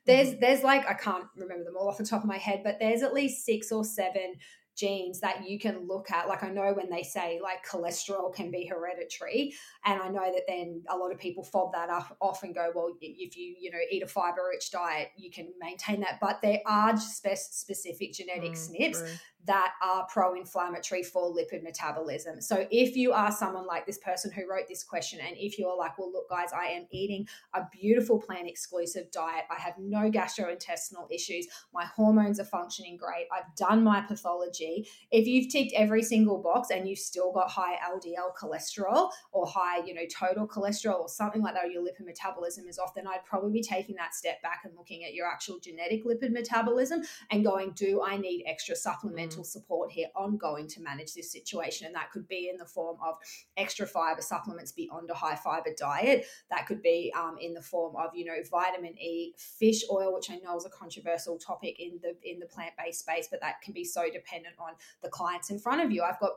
[0.05, 2.77] there's there's like I can't remember them all off the top of my head, but
[2.79, 4.35] there's at least six or seven
[4.77, 6.29] genes that you can look at.
[6.29, 9.55] Like I know when they say like cholesterol can be hereditary,
[9.85, 12.71] and I know that then a lot of people fob that up off and go,
[12.75, 16.19] well, if you you know eat a fiber rich diet, you can maintain that.
[16.21, 19.09] But there are spe- specific genetic Mm, SNPs true.
[19.47, 22.41] that are pro-inflammatory for lipid metabolism.
[22.41, 25.77] So if you are someone like this person who wrote this question and if you're
[25.77, 29.45] like, well look guys, I am eating a beautiful plant exclusive diet.
[29.51, 31.47] I have no gastrointestinal issues.
[31.73, 33.27] My hormones are functioning great.
[33.33, 34.89] I've done my pathology.
[35.11, 39.74] If you've ticked every single box and you've still got high LDL cholesterol or high,
[39.85, 43.07] you know, total cholesterol or something like that, or your lipid metabolism is off, then
[43.07, 47.03] I'd probably be taking that step back and looking at your actual genetic lipid metabolism
[47.31, 51.87] and going, do I need extra supplemental support here ongoing to manage this situation?
[51.87, 53.17] And that could be in the form of
[53.57, 56.27] extra fiber supplements beyond a high fiber diet.
[56.51, 60.31] That could be um, in the form of, you know, vitamin E, fish oil, which
[60.31, 63.61] I know is a controversial topic in the in the plant based space, but that
[63.63, 66.03] can be so dependent on the clients in front of you.
[66.03, 66.33] I've got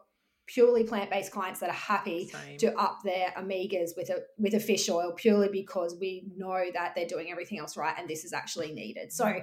[0.47, 2.57] purely plant based clients that are happy Same.
[2.57, 6.95] to up their omegas with a with a fish oil purely because we know that
[6.95, 9.11] they're doing everything else right and this is actually needed.
[9.11, 9.41] So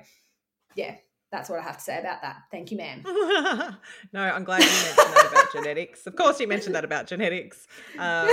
[0.75, 0.97] yeah,
[1.35, 2.43] that's what I have to say about that.
[2.51, 3.03] Thank you, ma'am.
[4.13, 6.07] no, I'm glad you mentioned that about genetics.
[6.07, 7.67] Of course, you mentioned that about genetics.
[7.99, 8.31] Um,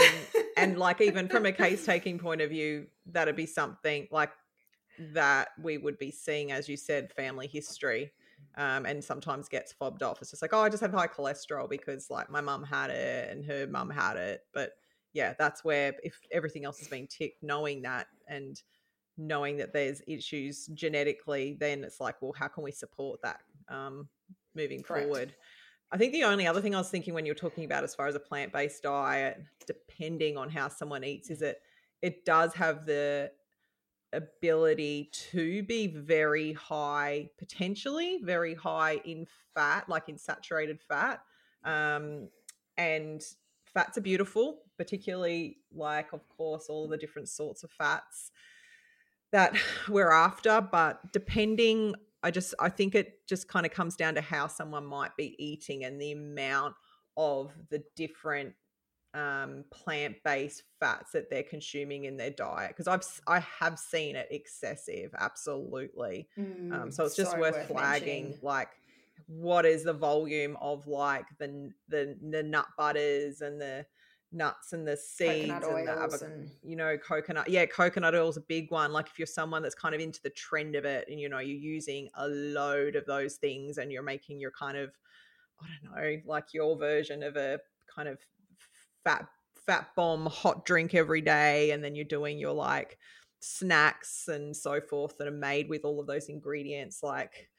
[0.55, 4.31] and like, even from a case taking point of view, that'd be something like
[5.13, 8.11] that we would be seeing, as you said, family history.
[8.57, 10.21] Um, and sometimes gets fobbed off.
[10.21, 13.29] It's just like, oh, I just have high cholesterol because like my mum had it
[13.31, 14.41] and her mum had it.
[14.53, 14.71] But
[15.13, 18.61] yeah, that's where if everything else has been ticked, knowing that and
[19.17, 24.09] knowing that there's issues genetically, then it's like, well, how can we support that um,
[24.55, 25.05] moving Correct.
[25.05, 25.33] forward?
[25.91, 28.07] I think the only other thing I was thinking when you're talking about as far
[28.07, 31.61] as a plant based diet, depending on how someone eats, is it
[32.01, 33.31] it does have the
[34.13, 41.21] ability to be very high, potentially very high in fat, like in saturated fat.
[41.63, 42.29] Um,
[42.77, 43.23] and
[43.73, 48.31] fats are beautiful, particularly like, of course, all the different sorts of fats
[49.31, 49.55] that
[49.89, 50.61] we're after.
[50.61, 54.85] But depending, I just, I think it just kind of comes down to how someone
[54.85, 56.75] might be eating and the amount
[57.17, 58.53] of the different
[59.13, 64.27] um, plant-based fats that they're consuming in their diet because I've I have seen it
[64.31, 66.29] excessive absolutely
[66.71, 68.39] um, Mm, so it's just worth, flagging mentioning.
[68.41, 68.69] like
[69.27, 73.85] what is the volume of like the the the nut butters and the
[74.31, 78.29] nuts and the seeds coconut and the avo- and you know coconut yeah coconut oil
[78.29, 80.85] is a big one like if you're someone that's kind of into the trend of
[80.85, 84.51] it and you know you're using a load of those things and you're making your
[84.51, 84.89] kind of
[85.61, 87.59] i don't know like your version of a
[87.93, 88.17] kind of
[89.03, 89.27] fat
[89.65, 92.97] fat bomb hot drink every day and then you're doing your like
[93.39, 97.49] snacks and so forth that are made with all of those ingredients like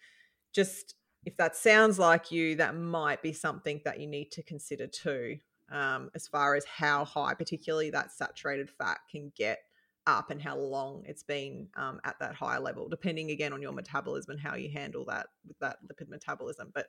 [0.53, 4.87] just if that sounds like you that might be something that you need to consider
[4.87, 5.39] too
[5.71, 9.59] um, as far as how high particularly that saturated fat can get
[10.07, 13.73] up and how long it's been um, at that high level depending again on your
[13.73, 16.87] metabolism and how you handle that with that lipid metabolism but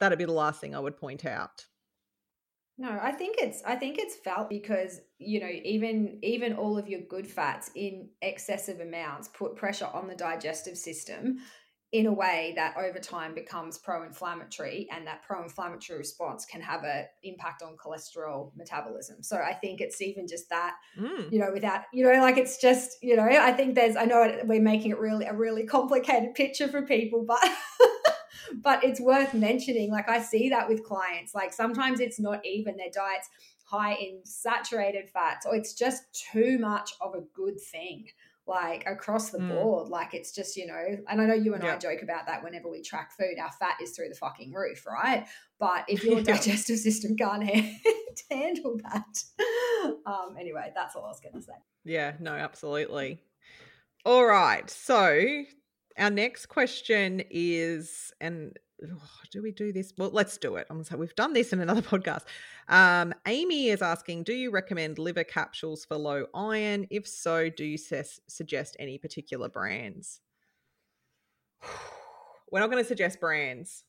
[0.00, 1.64] that'd be the last thing i would point out
[2.80, 6.88] No, I think it's I think it's felt because you know even even all of
[6.88, 11.38] your good fats in excessive amounts put pressure on the digestive system
[11.90, 17.06] in a way that over time becomes pro-inflammatory and that pro-inflammatory response can have an
[17.22, 21.32] impact on cholesterol metabolism so i think it's even just that Mm.
[21.32, 24.38] you know without you know like it's just you know i think there's i know
[24.44, 27.42] we're making it really a really complicated picture for people but
[28.56, 32.76] but it's worth mentioning like i see that with clients like sometimes it's not even
[32.76, 33.28] their diets
[33.64, 38.06] high in saturated fats or it's just too much of a good thing
[38.46, 39.48] like across the Mm.
[39.48, 42.42] board like it's just you know and i know you and i joke about that
[42.42, 45.26] whenever we track food our fat is through the fucking roof right
[45.58, 47.44] but if your digestive system can't
[48.30, 49.22] handle that
[50.06, 51.52] um anyway that's all i was gonna say
[51.84, 53.22] Yeah, no, absolutely.
[54.04, 54.68] All right.
[54.70, 55.44] So
[55.98, 59.92] our next question is, and oh, do we do this?
[59.98, 60.66] Well, let's do it.
[60.70, 62.22] I'm gonna say we've done this in another podcast.
[62.68, 66.86] Um, Amy is asking, do you recommend liver capsules for low iron?
[66.90, 70.20] If so, do you ses- suggest any particular brands?
[72.50, 73.84] We're not going to suggest brands,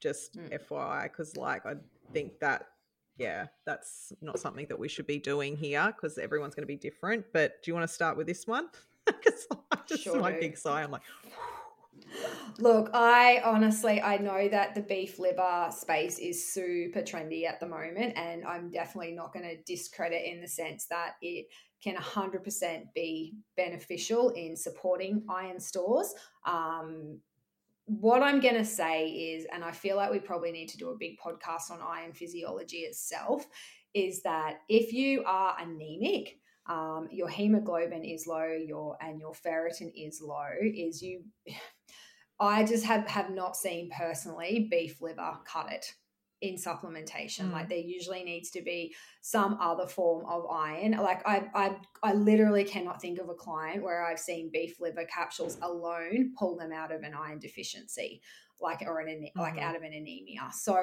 [0.00, 0.58] just Mm.
[0.68, 1.74] FYI, because like I
[2.12, 2.66] think that
[3.16, 6.76] yeah, that's not something that we should be doing here because everyone's going to be
[6.76, 7.26] different.
[7.32, 8.68] But do you want to start with this one?
[9.22, 10.40] Because I just Sure my do.
[10.40, 10.82] big sigh.
[10.82, 11.02] I'm like,
[12.58, 17.66] Look, I honestly I know that the beef liver space is super trendy at the
[17.66, 21.46] moment, and I'm definitely not going to discredit in the sense that it
[21.82, 26.14] can 100% be beneficial in supporting iron stores.
[26.46, 27.20] Um,
[27.86, 30.90] what I'm going to say is, and I feel like we probably need to do
[30.90, 33.46] a big podcast on iron physiology itself,
[33.92, 39.90] is that if you are anemic, um, your hemoglobin is low, your and your ferritin
[39.94, 41.24] is low, is you
[42.40, 45.86] I just have have not seen personally beef liver cut it
[46.40, 47.46] in supplementation.
[47.46, 47.52] Mm.
[47.52, 50.92] Like there usually needs to be some other form of iron.
[50.92, 55.04] Like I I I literally cannot think of a client where I've seen beef liver
[55.04, 58.20] capsules alone pull them out of an iron deficiency.
[58.60, 60.48] Like or an ane- like out of an anemia.
[60.52, 60.78] So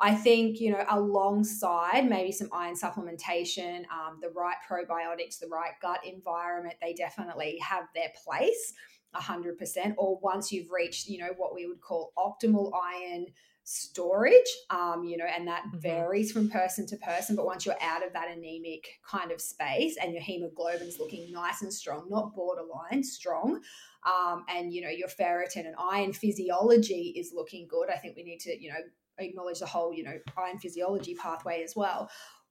[0.00, 5.72] I think you know alongside maybe some iron supplementation, um, the right probiotics, the right
[5.80, 8.74] gut environment, they definitely have their place.
[9.14, 13.24] 100% or once you've reached you know what we would call optimal iron
[13.62, 15.80] storage um you know and that Mhm.
[15.80, 19.96] varies from person to person but once you're out of that anemic kind of space
[19.96, 23.62] and your hemoglobin's looking nice and strong not borderline strong
[24.06, 28.22] um and you know your ferritin and iron physiology is looking good i think we
[28.22, 28.76] need to you know
[29.18, 32.08] acknowledge the whole you know iron physiology pathway as well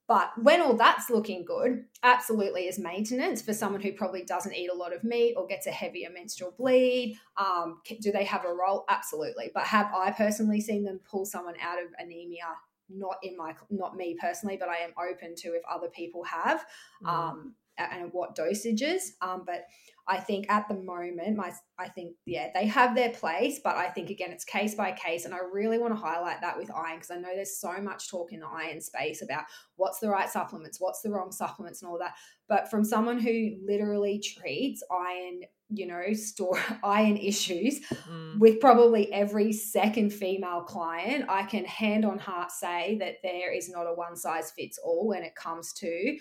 [0.08, 4.70] but when all that's looking good, absolutely is maintenance for someone who probably doesn't eat
[4.70, 7.18] a lot of meat or gets a heavier menstrual bleed.
[7.38, 8.86] Um, do they have a role?
[8.88, 9.49] Absolutely.
[9.53, 12.45] But have I personally seen them pull someone out of anemia?
[12.88, 16.64] Not in my, not me personally, but I am open to if other people have,
[17.03, 19.01] mm, um, and what dosages.
[19.21, 19.65] Um, but
[20.07, 23.89] I think at the moment, my I think yeah, they have their place, but I
[23.89, 26.97] think again it's case by case, and I really want to highlight that with iron
[26.97, 29.45] because I know there's so much talk in the iron space about
[29.78, 32.13] what's the right supplements, what's the wrong supplements, and all that.
[32.47, 39.11] But from someone who literally treats iron, you know, store iron issues mm, with probably
[39.11, 43.93] every second female client, I can hand on heart say that there is not a
[43.93, 46.17] one size fits all when it comes to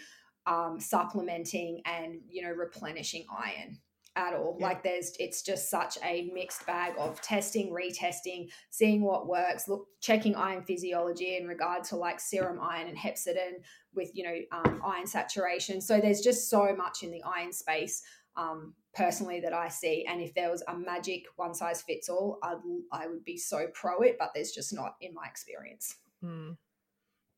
[0.46, 3.78] um, supplementing and you know replenishing iron
[4.16, 4.56] at all.
[4.58, 4.66] Yeah.
[4.66, 9.88] Like there's it's just such a mixed bag of testing, retesting, seeing what works, look
[10.00, 13.62] checking iron physiology in regard to like serum iron and hepcidin
[13.94, 15.80] with you know um, iron saturation.
[15.80, 18.02] So there's just so much in the iron space
[18.36, 20.04] um, personally that I see.
[20.08, 22.58] And if there was a magic one size fits all, I'd,
[22.92, 25.96] I would be so pro it, but there's just not in my experience.
[26.24, 26.56] mm.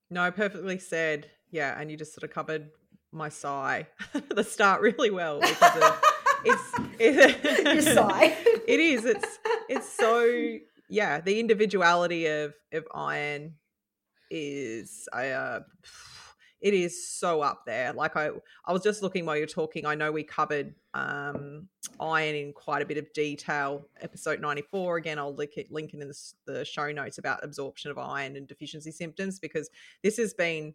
[0.08, 1.30] No, perfectly said.
[1.50, 2.70] Yeah, and you just sort of covered
[3.12, 3.86] my sigh
[4.34, 6.02] the start really well because of
[6.44, 8.36] it's it, Your sigh.
[8.68, 9.38] it is it's
[9.68, 10.56] it's so
[10.88, 13.54] yeah the individuality of of iron
[14.30, 15.30] is I.
[15.30, 15.60] uh
[16.60, 18.30] it is so up there like i
[18.64, 21.68] i was just looking while you're talking i know we covered um
[22.00, 26.00] iron in quite a bit of detail episode 94 again i'll link it link it
[26.00, 29.68] in the, the show notes about absorption of iron and deficiency symptoms because
[30.02, 30.74] this has been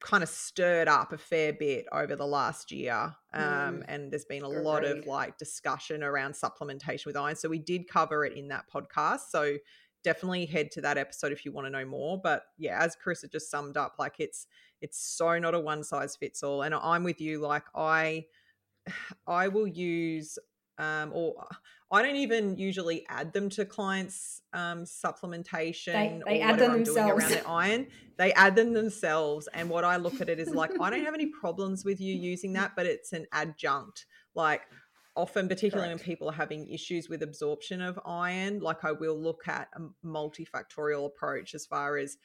[0.00, 3.84] kind of stirred up a fair bit over the last year um, Mm.
[3.88, 7.88] and there's been a lot of like discussion around supplementation with iron so we did
[7.88, 9.56] cover it in that podcast so
[10.02, 13.30] definitely head to that episode if you want to know more but yeah as carissa
[13.32, 14.46] just summed up like it's
[14.82, 18.22] it's so not a one size fits all and i'm with you like i
[19.26, 20.38] i will use
[20.78, 21.34] um or
[21.90, 26.82] i don't even usually add them to clients um supplementation they or add them i'm
[26.82, 27.34] doing around themselves.
[27.34, 30.90] their iron they add them themselves and what i look at it is like i
[30.90, 34.62] don't have any problems with you using that but it's an adjunct like
[35.16, 36.00] often, particularly Correct.
[36.00, 40.06] when people are having issues with absorption of iron, like I will look at a
[40.06, 42.16] multifactorial approach as far as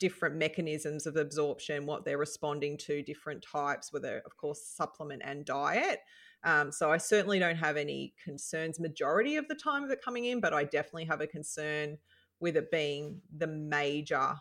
[0.00, 5.44] different mechanisms of absorption, what they're responding to, different types, whether, of course, supplement and
[5.44, 6.00] diet.
[6.44, 10.24] Um, so I certainly don't have any concerns majority of the time of it coming
[10.24, 11.98] in, but I definitely have a concern
[12.40, 14.34] with it being the major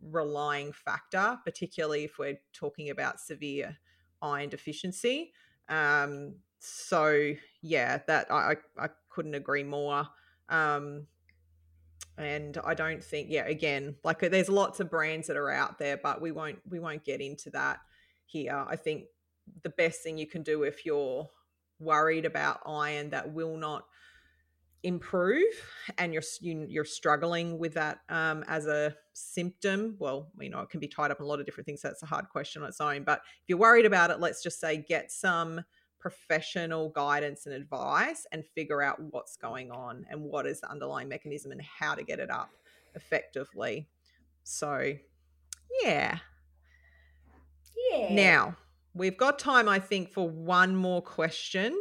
[0.00, 3.76] relying factor, particularly if we're talking about severe
[4.22, 5.32] iron deficiency.
[5.68, 7.32] Um, so
[7.62, 10.06] yeah, that I, I couldn't agree more.
[10.48, 11.06] Um,
[12.16, 15.96] and I don't think, yeah, again, like there's lots of brands that are out there,
[15.96, 17.78] but we won't we won't get into that
[18.26, 18.64] here.
[18.68, 19.04] I think
[19.62, 21.28] the best thing you can do if you're
[21.80, 23.84] worried about iron that will not
[24.84, 25.42] improve
[25.98, 30.70] and you're you, are struggling with that um, as a symptom well you know it
[30.70, 32.62] can be tied up in a lot of different things so that's a hard question
[32.62, 35.60] on its own but if you're worried about it let's just say get some
[35.98, 41.08] professional guidance and advice and figure out what's going on and what is the underlying
[41.08, 42.50] mechanism and how to get it up
[42.94, 43.88] effectively.
[44.44, 44.94] So,
[45.82, 46.18] yeah.
[47.90, 48.14] Yeah.
[48.14, 48.56] Now,
[48.94, 51.78] we've got time, I think, for one more question.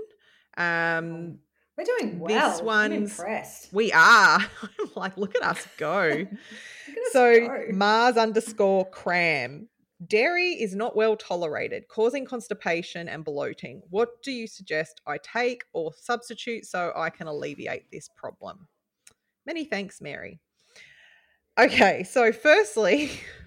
[0.57, 1.39] Um,
[1.77, 2.51] We're doing well.
[2.51, 3.73] This I'm impressed.
[3.73, 4.39] we are.
[4.61, 6.01] I'm like, look at us go.
[6.03, 7.65] At us so go.
[7.71, 9.67] Mars underscore cram.
[10.05, 13.81] Dairy is not well tolerated, causing constipation and bloating.
[13.89, 18.67] What do you suggest I take or substitute so I can alleviate this problem?
[19.47, 20.39] Many thanks, Mary.
[21.57, 23.09] Okay, so firstly,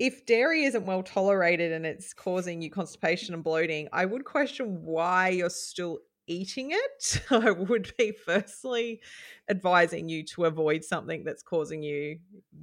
[0.00, 4.82] if dairy isn't well tolerated and it's causing you constipation and bloating, I would question
[4.82, 7.22] why you're still eating it.
[7.30, 9.02] I would be firstly
[9.50, 12.18] advising you to avoid something that's causing you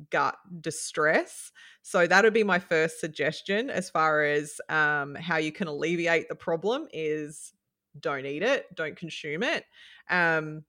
[0.09, 1.51] gut distress.
[1.83, 6.29] So that would be my first suggestion as far as um, how you can alleviate
[6.29, 7.53] the problem is
[7.99, 9.63] don't eat it, don't consume it.
[10.09, 10.63] Um,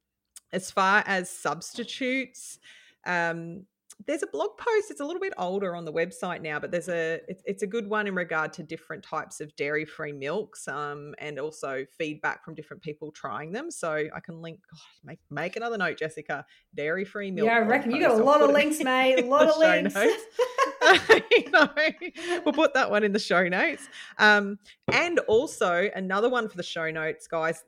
[0.52, 2.58] as far as substitutes,
[3.06, 3.64] um,
[4.06, 4.90] there's a blog post.
[4.90, 7.66] It's a little bit older on the website now, but there's a it's, it's a
[7.66, 12.44] good one in regard to different types of dairy free milks, um, and also feedback
[12.44, 13.70] from different people trying them.
[13.70, 14.60] So I can link.
[14.70, 16.44] God, make make another note, Jessica.
[16.74, 17.46] Dairy free milk.
[17.46, 19.20] yeah, I reckon you got a lot of links, mate.
[19.20, 19.94] A lot of links.
[19.94, 21.68] you know,
[22.44, 23.88] we'll put that one in the show notes.
[24.18, 24.58] Um,
[24.92, 27.64] and also another one for the show notes, guys.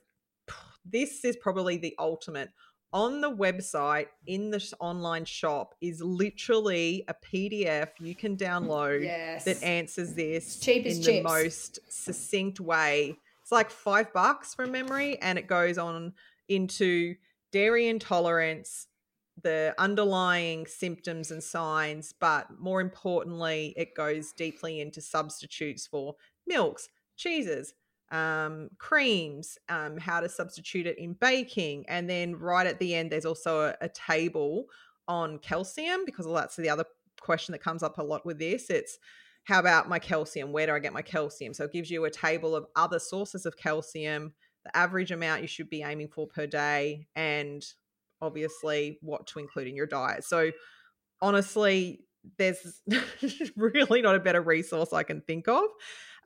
[0.82, 2.48] This is probably the ultimate.
[2.92, 9.44] On the website in the online shop is literally a PDF you can download yes.
[9.44, 13.16] that answers this in the most succinct way.
[13.42, 16.14] It's like five bucks from memory, and it goes on
[16.48, 17.14] into
[17.52, 18.88] dairy intolerance,
[19.42, 26.16] the underlying symptoms and signs, but more importantly, it goes deeply into substitutes for
[26.46, 27.74] milks, cheeses,
[28.10, 31.84] um, creams, um, how to substitute it in baking.
[31.88, 34.66] And then right at the end, there's also a, a table
[35.08, 36.84] on calcium because that's the other
[37.20, 38.70] question that comes up a lot with this.
[38.70, 38.98] It's
[39.44, 40.52] how about my calcium?
[40.52, 41.54] Where do I get my calcium?
[41.54, 44.34] So it gives you a table of other sources of calcium,
[44.64, 47.64] the average amount you should be aiming for per day, and
[48.20, 50.24] obviously what to include in your diet.
[50.24, 50.50] So
[51.22, 52.00] honestly,
[52.38, 52.82] there's
[53.56, 55.64] really not a better resource I can think of.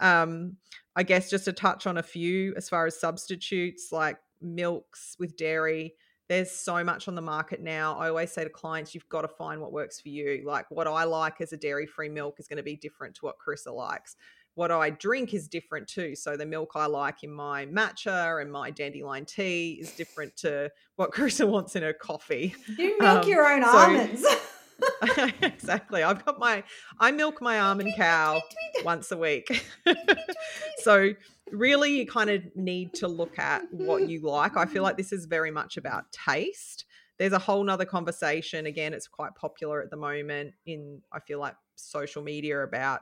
[0.01, 0.57] Um,
[0.97, 5.36] I guess just to touch on a few as far as substitutes like milks with
[5.36, 5.95] dairy.
[6.28, 7.99] There's so much on the market now.
[7.99, 10.42] I always say to clients, you've got to find what works for you.
[10.47, 13.26] Like what I like as a dairy free milk is going to be different to
[13.26, 14.16] what Carissa likes.
[14.55, 16.14] What I drink is different too.
[16.14, 20.70] So the milk I like in my matcha and my dandelion tea is different to
[20.97, 22.55] what Carissa wants in her coffee.
[22.78, 24.24] you milk um, your own so- almonds.
[25.42, 26.02] exactly.
[26.02, 26.64] I've got my
[26.98, 28.42] I milk my almond cow
[28.84, 29.64] once a week.
[30.78, 31.10] so
[31.50, 34.56] really you kind of need to look at what you like.
[34.56, 36.84] I feel like this is very much about taste.
[37.18, 38.66] There's a whole nother conversation.
[38.66, 43.00] Again, it's quite popular at the moment in I feel like social media about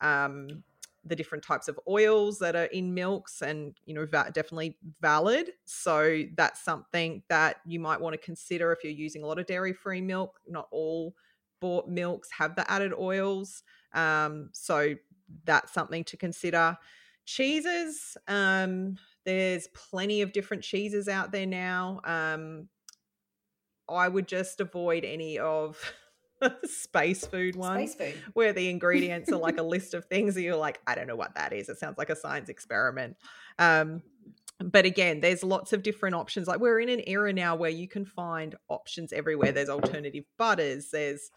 [0.00, 0.62] um
[1.04, 5.50] the different types of oils that are in milks and you know va- definitely valid.
[5.64, 9.46] So that's something that you might want to consider if you're using a lot of
[9.46, 10.38] dairy free milk.
[10.46, 11.14] Not all
[11.60, 13.62] bought milks have the added oils.
[13.94, 14.94] Um, so
[15.44, 16.76] that's something to consider.
[17.24, 22.00] Cheeses um, there's plenty of different cheeses out there now.
[22.04, 22.68] Um,
[23.88, 25.92] i would just avoid any of
[26.64, 27.86] space food one.
[27.86, 28.22] Space food.
[28.34, 31.16] where the ingredients are like a list of things that you're like, I don't know
[31.16, 31.68] what that is.
[31.68, 33.16] It sounds like a science experiment.
[33.58, 34.02] Um,
[34.62, 36.46] but again, there's lots of different options.
[36.46, 39.52] Like we're in an era now where you can find options everywhere.
[39.52, 41.30] There's alternative butters, there's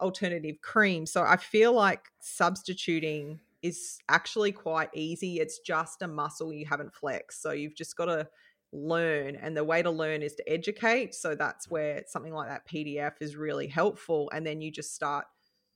[0.00, 1.06] alternative cream.
[1.06, 5.38] So I feel like substituting is actually quite easy.
[5.38, 7.42] It's just a muscle you haven't flexed.
[7.42, 8.26] So you've just got to
[8.72, 11.74] learn and the way to learn is to educate so that's mm-hmm.
[11.74, 15.26] where something like that pdf is really helpful and then you just start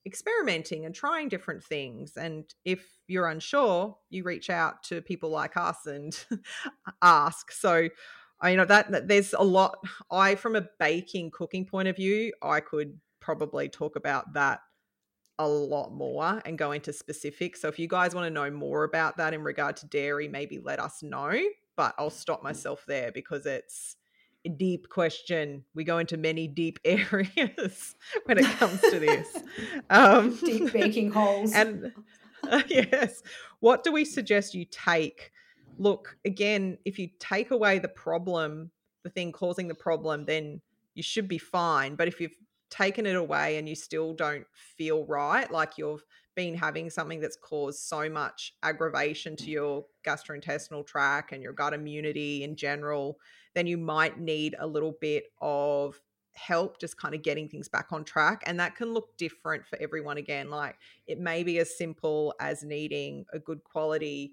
[0.07, 5.57] experimenting and trying different things and if you're unsure you reach out to people like
[5.57, 6.25] us and
[7.03, 7.89] ask so
[8.41, 9.79] I you know that, that there's a lot
[10.11, 14.61] I from a baking cooking point of view I could probably talk about that
[15.39, 17.61] a lot more and go into specifics.
[17.61, 20.59] So if you guys want to know more about that in regard to dairy, maybe
[20.59, 21.37] let us know.
[21.77, 23.97] But I'll stop myself there because it's
[24.45, 25.65] a deep question.
[25.75, 29.29] We go into many deep areas when it comes to this.
[29.91, 31.53] Um, deep baking holes.
[31.53, 31.93] And
[32.51, 33.23] uh, yes,
[33.61, 35.31] what do we suggest you take?
[35.79, 38.71] Look, again, if you take away the problem,
[39.03, 40.61] the thing causing the problem, then
[40.95, 41.97] you should be fine.
[41.97, 42.37] But if you've
[42.71, 46.05] taken it away and you still don't feel right, like you've
[46.35, 49.49] been having something that's caused so much aggravation to mm.
[49.49, 53.19] your gastrointestinal tract and your gut immunity in general,
[53.55, 56.01] then you might need a little bit of
[56.35, 58.43] help just kind of getting things back on track.
[58.47, 60.51] And that can look different for everyone again.
[60.51, 60.77] Like
[61.07, 64.33] it may be as simple as needing a good quality.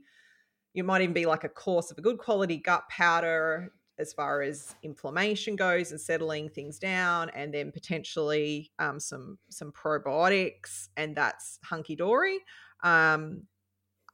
[0.73, 4.41] You might even be like a course of a good quality gut powder as far
[4.41, 11.15] as inflammation goes and settling things down, and then potentially um, some some probiotics, and
[11.15, 12.39] that's hunky dory.
[12.83, 13.43] Um,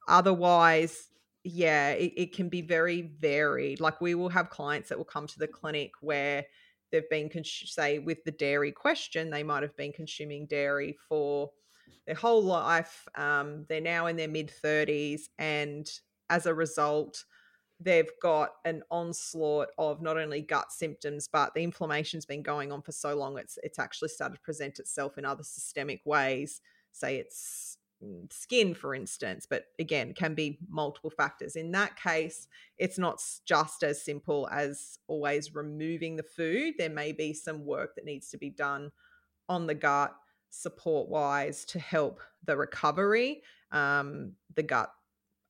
[0.07, 1.07] otherwise,
[1.43, 3.79] yeah, it, it can be very varied.
[3.79, 6.45] Like we will have clients that will come to the clinic where
[6.91, 11.51] they've been say with the dairy question, they might have been consuming dairy for
[12.05, 13.07] their whole life.
[13.15, 15.89] Um, they're now in their mid thirties, and
[16.29, 17.23] as a result
[17.79, 22.81] they've got an onslaught of not only gut symptoms but the inflammation's been going on
[22.81, 26.61] for so long it's it's actually started to present itself in other systemic ways
[26.91, 31.55] say it's mm, skin for instance but again can be multiple factors.
[31.55, 32.47] In that case
[32.77, 37.95] it's not just as simple as always removing the food there may be some work
[37.95, 38.91] that needs to be done
[39.47, 40.15] on the gut
[40.49, 44.91] support wise to help the recovery um, the gut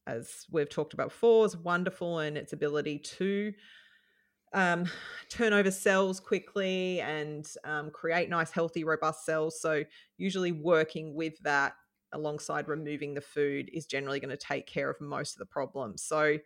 [0.08, 3.54] as we've talked about before, is wonderful in its ability to
[4.54, 4.90] um,
[5.30, 9.60] turn over cells quickly and um, create nice, healthy, robust cells.
[9.62, 9.84] So,
[10.18, 11.74] usually, working with that
[12.14, 16.02] alongside removing the food is generally going to take care of most of the problems.
[16.04, 16.38] So,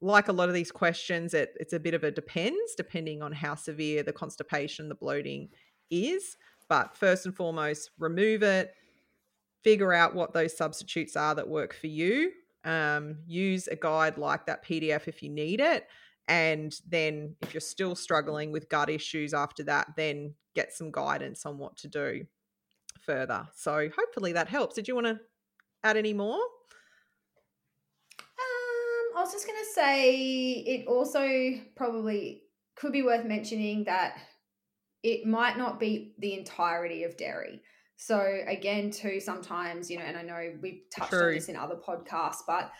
[0.00, 3.32] like a lot of these questions, it, it's a bit of a depends, depending on
[3.32, 5.48] how severe the constipation, the bloating
[5.90, 6.36] is.
[6.68, 8.74] But first and foremost, remove it,
[9.64, 12.30] figure out what those substitutes are that work for you,
[12.64, 15.86] um, use a guide like that PDF if you need it.
[16.26, 21.46] And then, if you're still struggling with gut issues after that, then get some guidance
[21.46, 22.26] on what to do
[23.00, 23.48] further.
[23.56, 24.74] So, hopefully, that helps.
[24.74, 25.20] Did you want to
[25.82, 26.38] add any more?
[28.20, 31.26] Um, I was just going to say it also
[31.76, 32.42] probably
[32.76, 34.18] could be worth mentioning that
[35.02, 37.62] it might not be the entirety of dairy.
[38.00, 41.28] So again, too, sometimes, you know, and I know we've touched True.
[41.28, 42.70] on this in other podcasts, but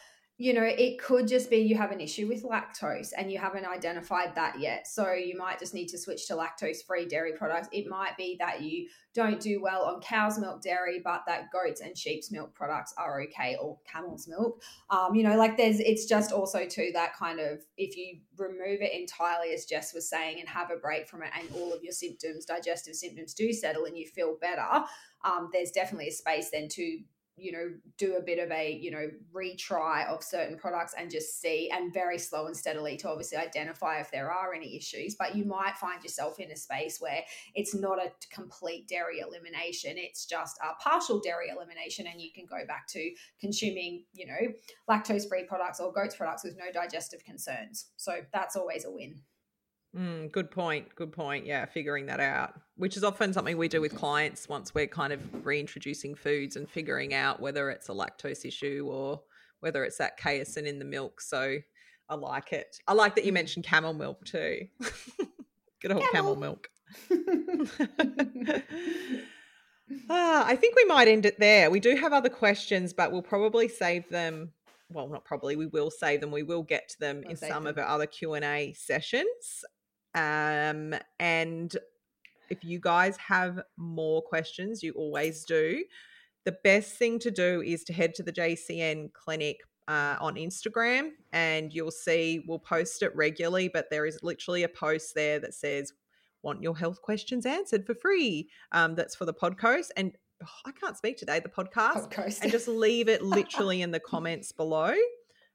[0.40, 3.66] you know, it could just be you have an issue with lactose and you haven't
[3.66, 4.86] identified that yet.
[4.86, 7.68] So you might just need to switch to lactose free dairy products.
[7.72, 11.80] It might be that you don't do well on cow's milk dairy, but that goats
[11.80, 14.62] and sheep's milk products are okay, or camel's milk.
[14.90, 18.80] Um, you know, like there's, it's just also to that kind of if you remove
[18.80, 21.82] it entirely, as Jess was saying, and have a break from it, and all of
[21.82, 24.84] your symptoms, digestive symptoms, do settle and you feel better.
[25.24, 26.98] Um, there's definitely a space then to
[27.38, 31.40] you know do a bit of a you know retry of certain products and just
[31.40, 35.14] see and very slow and steadily to obviously identify if there are any issues.
[35.14, 37.22] But you might find yourself in a space where
[37.54, 42.46] it's not a complete dairy elimination it's just a partial dairy elimination and you can
[42.46, 43.10] go back to
[43.40, 44.52] consuming you know
[44.90, 47.90] lactose free products or goats products with no digestive concerns.
[47.96, 49.20] So that's always a win
[49.96, 50.94] Mm, good point.
[50.94, 51.46] Good point.
[51.46, 55.12] Yeah, figuring that out, which is often something we do with clients once we're kind
[55.12, 59.20] of reintroducing foods and figuring out whether it's a lactose issue or
[59.60, 61.20] whether it's that casein in the milk.
[61.20, 61.56] So
[62.08, 62.78] I like it.
[62.86, 64.66] I like that you mentioned camel milk too.
[65.80, 66.68] Good old camel, camel milk.
[70.10, 71.70] ah, I think we might end it there.
[71.70, 74.52] We do have other questions, but we'll probably save them
[74.90, 77.64] well not probably we will save them we will get to them we'll in some
[77.64, 77.66] them.
[77.66, 79.64] of our other q&a sessions
[80.14, 81.76] um, and
[82.50, 85.84] if you guys have more questions, you always do.
[86.44, 91.10] The best thing to do is to head to the JCN clinic uh, on Instagram
[91.32, 95.54] and you'll see we'll post it regularly, but there is literally a post there that
[95.54, 95.92] says,
[96.42, 98.48] Want your health questions answered for free.
[98.70, 99.88] Um, that's for the podcast.
[99.96, 102.12] And oh, I can't speak today, the podcast.
[102.12, 102.42] podcast.
[102.42, 104.94] And just leave it literally in the comments below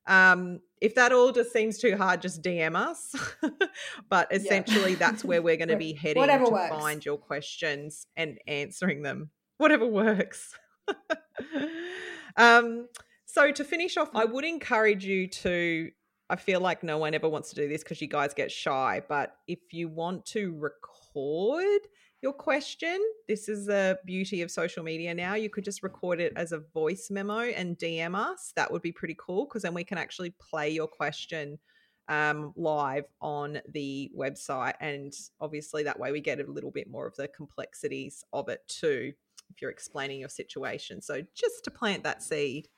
[0.06, 3.16] Um, if that all just seems too hard, just DM us.
[4.10, 6.76] but essentially, that's where we're going to be heading Whatever to works.
[6.76, 9.30] find your questions and answering them.
[9.58, 10.54] Whatever works.
[12.38, 12.88] um,
[13.26, 15.90] so to finish off, I would encourage you to.
[16.30, 19.02] I feel like no one ever wants to do this because you guys get shy,
[19.08, 21.80] but if you want to record
[22.24, 25.36] your question, this is the beauty of social media now.
[25.36, 28.54] You could just record it as a voice memo and DM us.
[28.56, 31.60] That would be pretty cool because then we can actually play your question
[32.08, 34.76] um, live on the website.
[34.80, 35.12] And
[35.42, 39.12] obviously, that way we get a little bit more of the complexities of it too,
[39.50, 41.02] if you're explaining your situation.
[41.02, 42.70] So, just to plant that seed.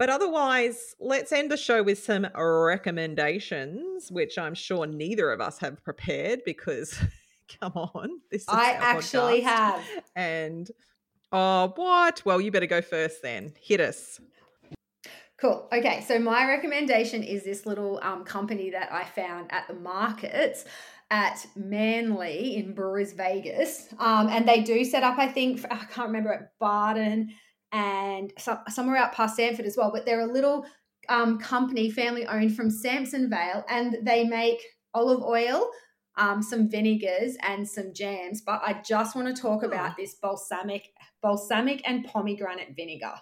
[0.00, 5.58] But otherwise, let's end the show with some recommendations, which I'm sure neither of us
[5.58, 6.98] have prepared because,
[7.60, 9.44] come on, this is I actually podcast.
[9.44, 9.84] have.
[10.16, 10.70] And
[11.32, 12.22] oh, what?
[12.24, 13.54] Well, you better go first then.
[13.60, 14.20] Hit us.
[15.40, 15.68] Cool.
[15.72, 20.64] Okay, so my recommendation is this little um, company that I found at the markets
[21.10, 25.16] at Manly in Brisvegas, um, and they do set up.
[25.16, 27.28] I think I can't remember at Bardon
[27.70, 29.92] and some, somewhere out past Samford as well.
[29.92, 30.66] But they're a little
[31.08, 34.60] um, company, family owned from Samsonvale, and they make
[34.92, 35.70] olive oil.
[36.18, 40.92] Um, some vinegars and some jams, but I just want to talk about this balsamic,
[41.22, 43.14] balsamic and pomegranate vinegar.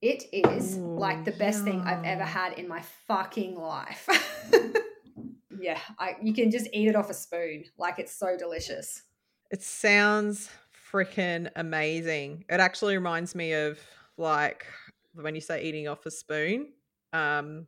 [0.00, 4.08] It is Ooh, like the best thing I've ever had in my fucking life.
[5.58, 7.64] yeah, I, you can just eat it off a spoon.
[7.76, 9.02] Like it's so delicious.
[9.50, 10.50] It sounds
[10.92, 12.44] freaking amazing.
[12.48, 13.80] It actually reminds me of
[14.16, 14.66] like
[15.14, 16.68] when you say eating off a spoon,
[17.12, 17.66] um,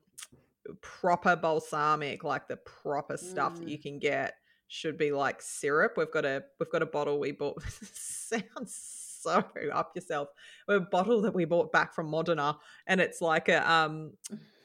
[0.74, 3.70] proper balsamic, like the proper stuff that Mm.
[3.70, 4.34] you can get
[4.68, 5.94] should be like syrup.
[5.96, 7.62] We've got a we've got a bottle we bought.
[7.92, 8.74] sounds
[9.20, 10.28] so up yourself.
[10.68, 12.56] A bottle that we bought back from Modena,
[12.86, 14.12] and it's like a um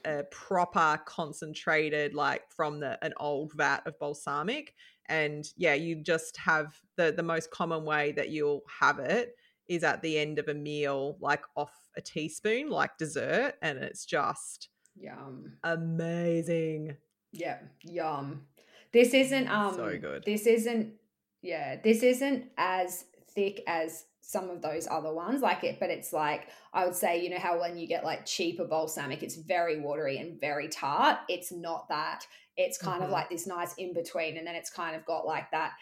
[0.06, 4.76] a proper concentrated like from the an old vat of balsamic
[5.08, 9.36] and yeah you just have the the most common way that you'll have it
[9.68, 14.06] is at the end of a meal like off a teaspoon like dessert and it's
[14.06, 15.54] just Yum.
[15.64, 16.96] amazing
[17.32, 18.46] Yeah, yum.
[18.92, 20.94] This isn't um so good this isn't
[21.42, 26.14] yeah, this isn't as thick as some of those other ones like it but it's
[26.14, 29.82] like I would say you know how when you get like cheaper balsamic it's very
[29.82, 32.26] watery and very tart it's not that
[32.56, 33.14] it's kind of Mhm.
[33.14, 35.74] like this nice in between and then it's kind of got like that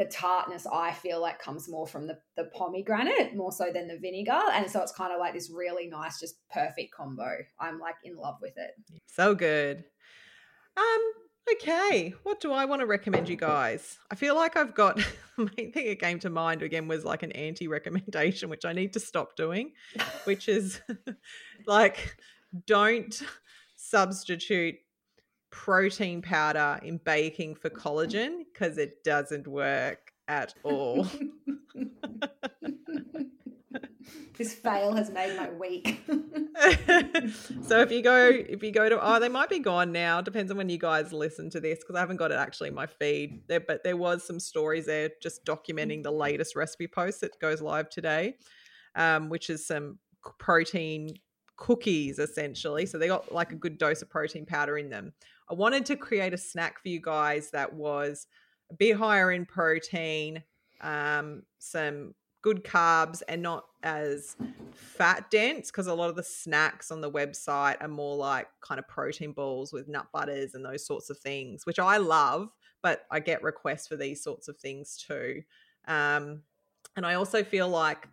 [0.00, 3.98] the tartness I feel like comes more from the the pomegranate more so than the
[3.98, 4.40] vinegar.
[4.54, 7.28] And so it's kind of like this really nice just perfect combo.
[7.60, 8.70] I'm like in love with it.
[9.06, 9.84] So good.
[10.74, 11.12] Um
[11.52, 12.14] okay.
[12.22, 13.98] What do i want to recommend you guys?
[14.10, 14.96] I feel like i've got
[15.36, 18.72] the main thing that came to mind again was like an anti recommendation which i
[18.72, 19.72] need to stop doing
[20.24, 20.80] which is
[21.66, 22.16] like
[22.66, 23.22] don't
[23.76, 24.76] substitute
[25.50, 31.06] protein powder in baking for collagen because it doesn't work at all.
[34.38, 36.02] this fail has made my week.
[37.62, 40.50] so if you go if you go to oh they might be gone now depends
[40.50, 42.86] on when you guys listen to this because i haven't got it actually in my
[42.86, 47.38] feed there but there was some stories there just documenting the latest recipe post that
[47.40, 48.34] goes live today
[48.94, 49.98] um, which is some
[50.38, 51.14] protein
[51.60, 55.12] cookies essentially so they got like a good dose of protein powder in them
[55.48, 58.26] i wanted to create a snack for you guys that was
[58.70, 60.42] a bit higher in protein
[60.80, 64.36] um, some good carbs and not as
[64.72, 68.78] fat dense because a lot of the snacks on the website are more like kind
[68.78, 72.48] of protein balls with nut butters and those sorts of things, which I love,
[72.82, 75.42] but I get requests for these sorts of things too.
[75.86, 76.42] Um,
[76.96, 78.08] and I also feel like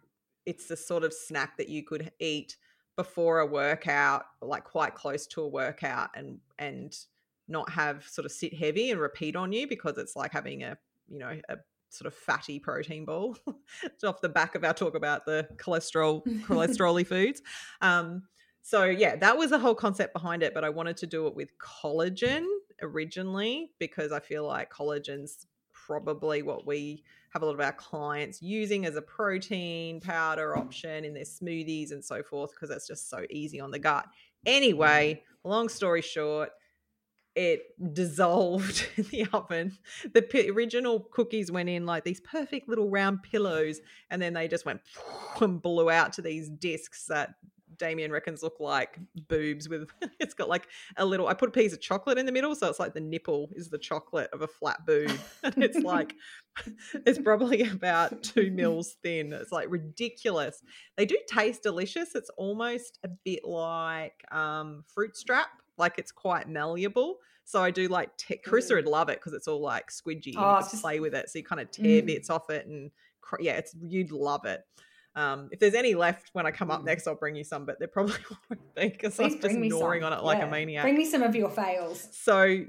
[0.45, 2.57] it's the sort of snack that you could eat
[2.97, 6.97] before a workout, like quite close to a workout, and and
[7.47, 10.77] not have sort of sit heavy and repeat on you because it's like having a
[11.07, 11.55] you know a
[11.89, 13.37] sort of fatty protein ball
[13.83, 17.41] it's off the back of our talk about the cholesterol cholesterol foods.
[17.81, 18.23] Um
[18.61, 21.33] so yeah that was the whole concept behind it but i wanted to do it
[21.33, 22.45] with collagen
[22.81, 25.47] originally because i feel like collagen's
[25.88, 31.05] probably what we have a lot of our clients using as a protein powder option
[31.05, 34.05] in their smoothies and so forth because it's just so easy on the gut
[34.45, 36.49] anyway long story short
[37.38, 37.61] it
[37.93, 39.77] dissolved in the oven.
[40.11, 43.79] The p- original cookies went in like these perfect little round pillows,
[44.09, 44.81] and then they just went
[45.39, 47.35] and blew out to these discs that
[47.78, 50.67] Damien reckons look like boobs with it's got like
[50.97, 52.99] a little I put a piece of chocolate in the middle, so it's like the
[52.99, 55.11] nipple is the chocolate of a flat boob.
[55.43, 56.15] And it's like
[57.05, 59.32] it's probably about two mils thin.
[59.34, 60.61] It's like ridiculous.
[60.95, 62.15] They do taste delicious.
[62.15, 67.17] It's almost a bit like um, fruit strap, like it's quite malleable.
[67.45, 70.34] So I do like te- Carissa would love it because it's all like squidgy.
[70.36, 72.05] Oh, you just- play with it, so you kind of tear Mm.
[72.07, 72.91] bits off it and
[73.39, 74.61] yeah, it's you'd love it.
[75.18, 76.86] Um, if there's any left when I come up Mm.
[76.86, 78.13] next, I'll bring you some, but there probably
[78.49, 80.13] won't be because I'm just gnawing some.
[80.13, 80.45] on it like Yeah.
[80.45, 80.84] a maniac.
[80.84, 82.07] Bring me some of your fails.
[82.15, 82.63] So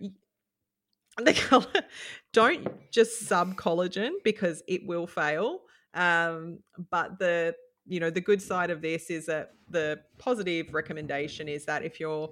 [1.19, 1.67] the color,
[2.33, 5.61] don't just sub collagen because it will fail.
[5.95, 7.55] Um, but the
[7.87, 11.99] you know the good side of this is that the positive recommendation is that if
[12.01, 12.31] you're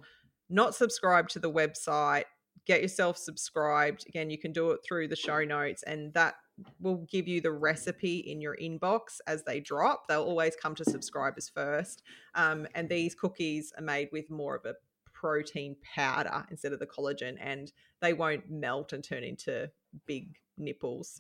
[0.49, 2.25] not subscribed to the website,
[2.67, 4.05] get yourself subscribed.
[4.09, 6.35] Again, you can do it through the show notes, and that
[6.81, 10.07] will give you the recipe in your inbox as they drop.
[10.09, 12.03] They'll always come to subscribers first.
[12.35, 14.75] Um, and these cookies are made with more of a
[15.13, 19.71] protein powder instead of the collagen, and they won't melt and turn into
[20.07, 21.19] big nipples.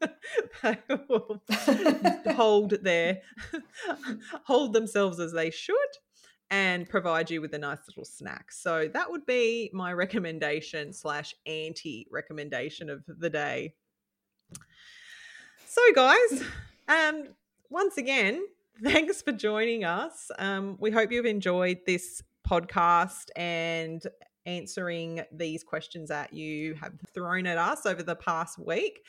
[0.62, 0.78] they
[1.08, 1.42] will
[2.34, 3.20] hold their
[4.44, 5.74] hold themselves as they should
[6.50, 8.52] and provide you with a nice little snack.
[8.52, 13.74] So that would be my recommendation slash anti recommendation of the day.
[15.66, 16.42] So guys,
[16.88, 17.28] um,
[17.70, 18.44] once again,
[18.82, 20.30] thanks for joining us.
[20.38, 24.02] Um, we hope you've enjoyed this podcast and
[24.46, 29.00] answering these questions that you have thrown at us over the past week.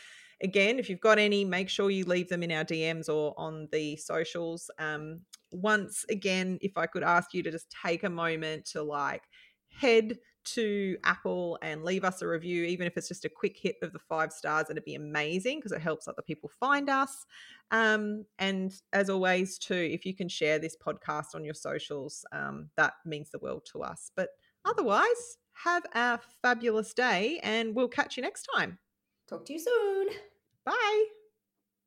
[0.41, 3.67] Again, if you've got any, make sure you leave them in our DMs or on
[3.71, 4.69] the socials.
[4.77, 5.21] Um,
[5.51, 9.23] once again, if I could ask you to just take a moment to like
[9.69, 10.17] head
[10.53, 13.93] to Apple and leave us a review, even if it's just a quick hit of
[13.93, 17.25] the five stars, it'd be amazing because it helps other people find us.
[17.71, 22.69] Um, and as always, too, if you can share this podcast on your socials, um,
[22.75, 24.11] that means the world to us.
[24.15, 24.29] But
[24.65, 28.77] otherwise, have a fabulous day and we'll catch you next time.
[29.27, 30.09] Talk to you soon.
[30.65, 31.16] Bye.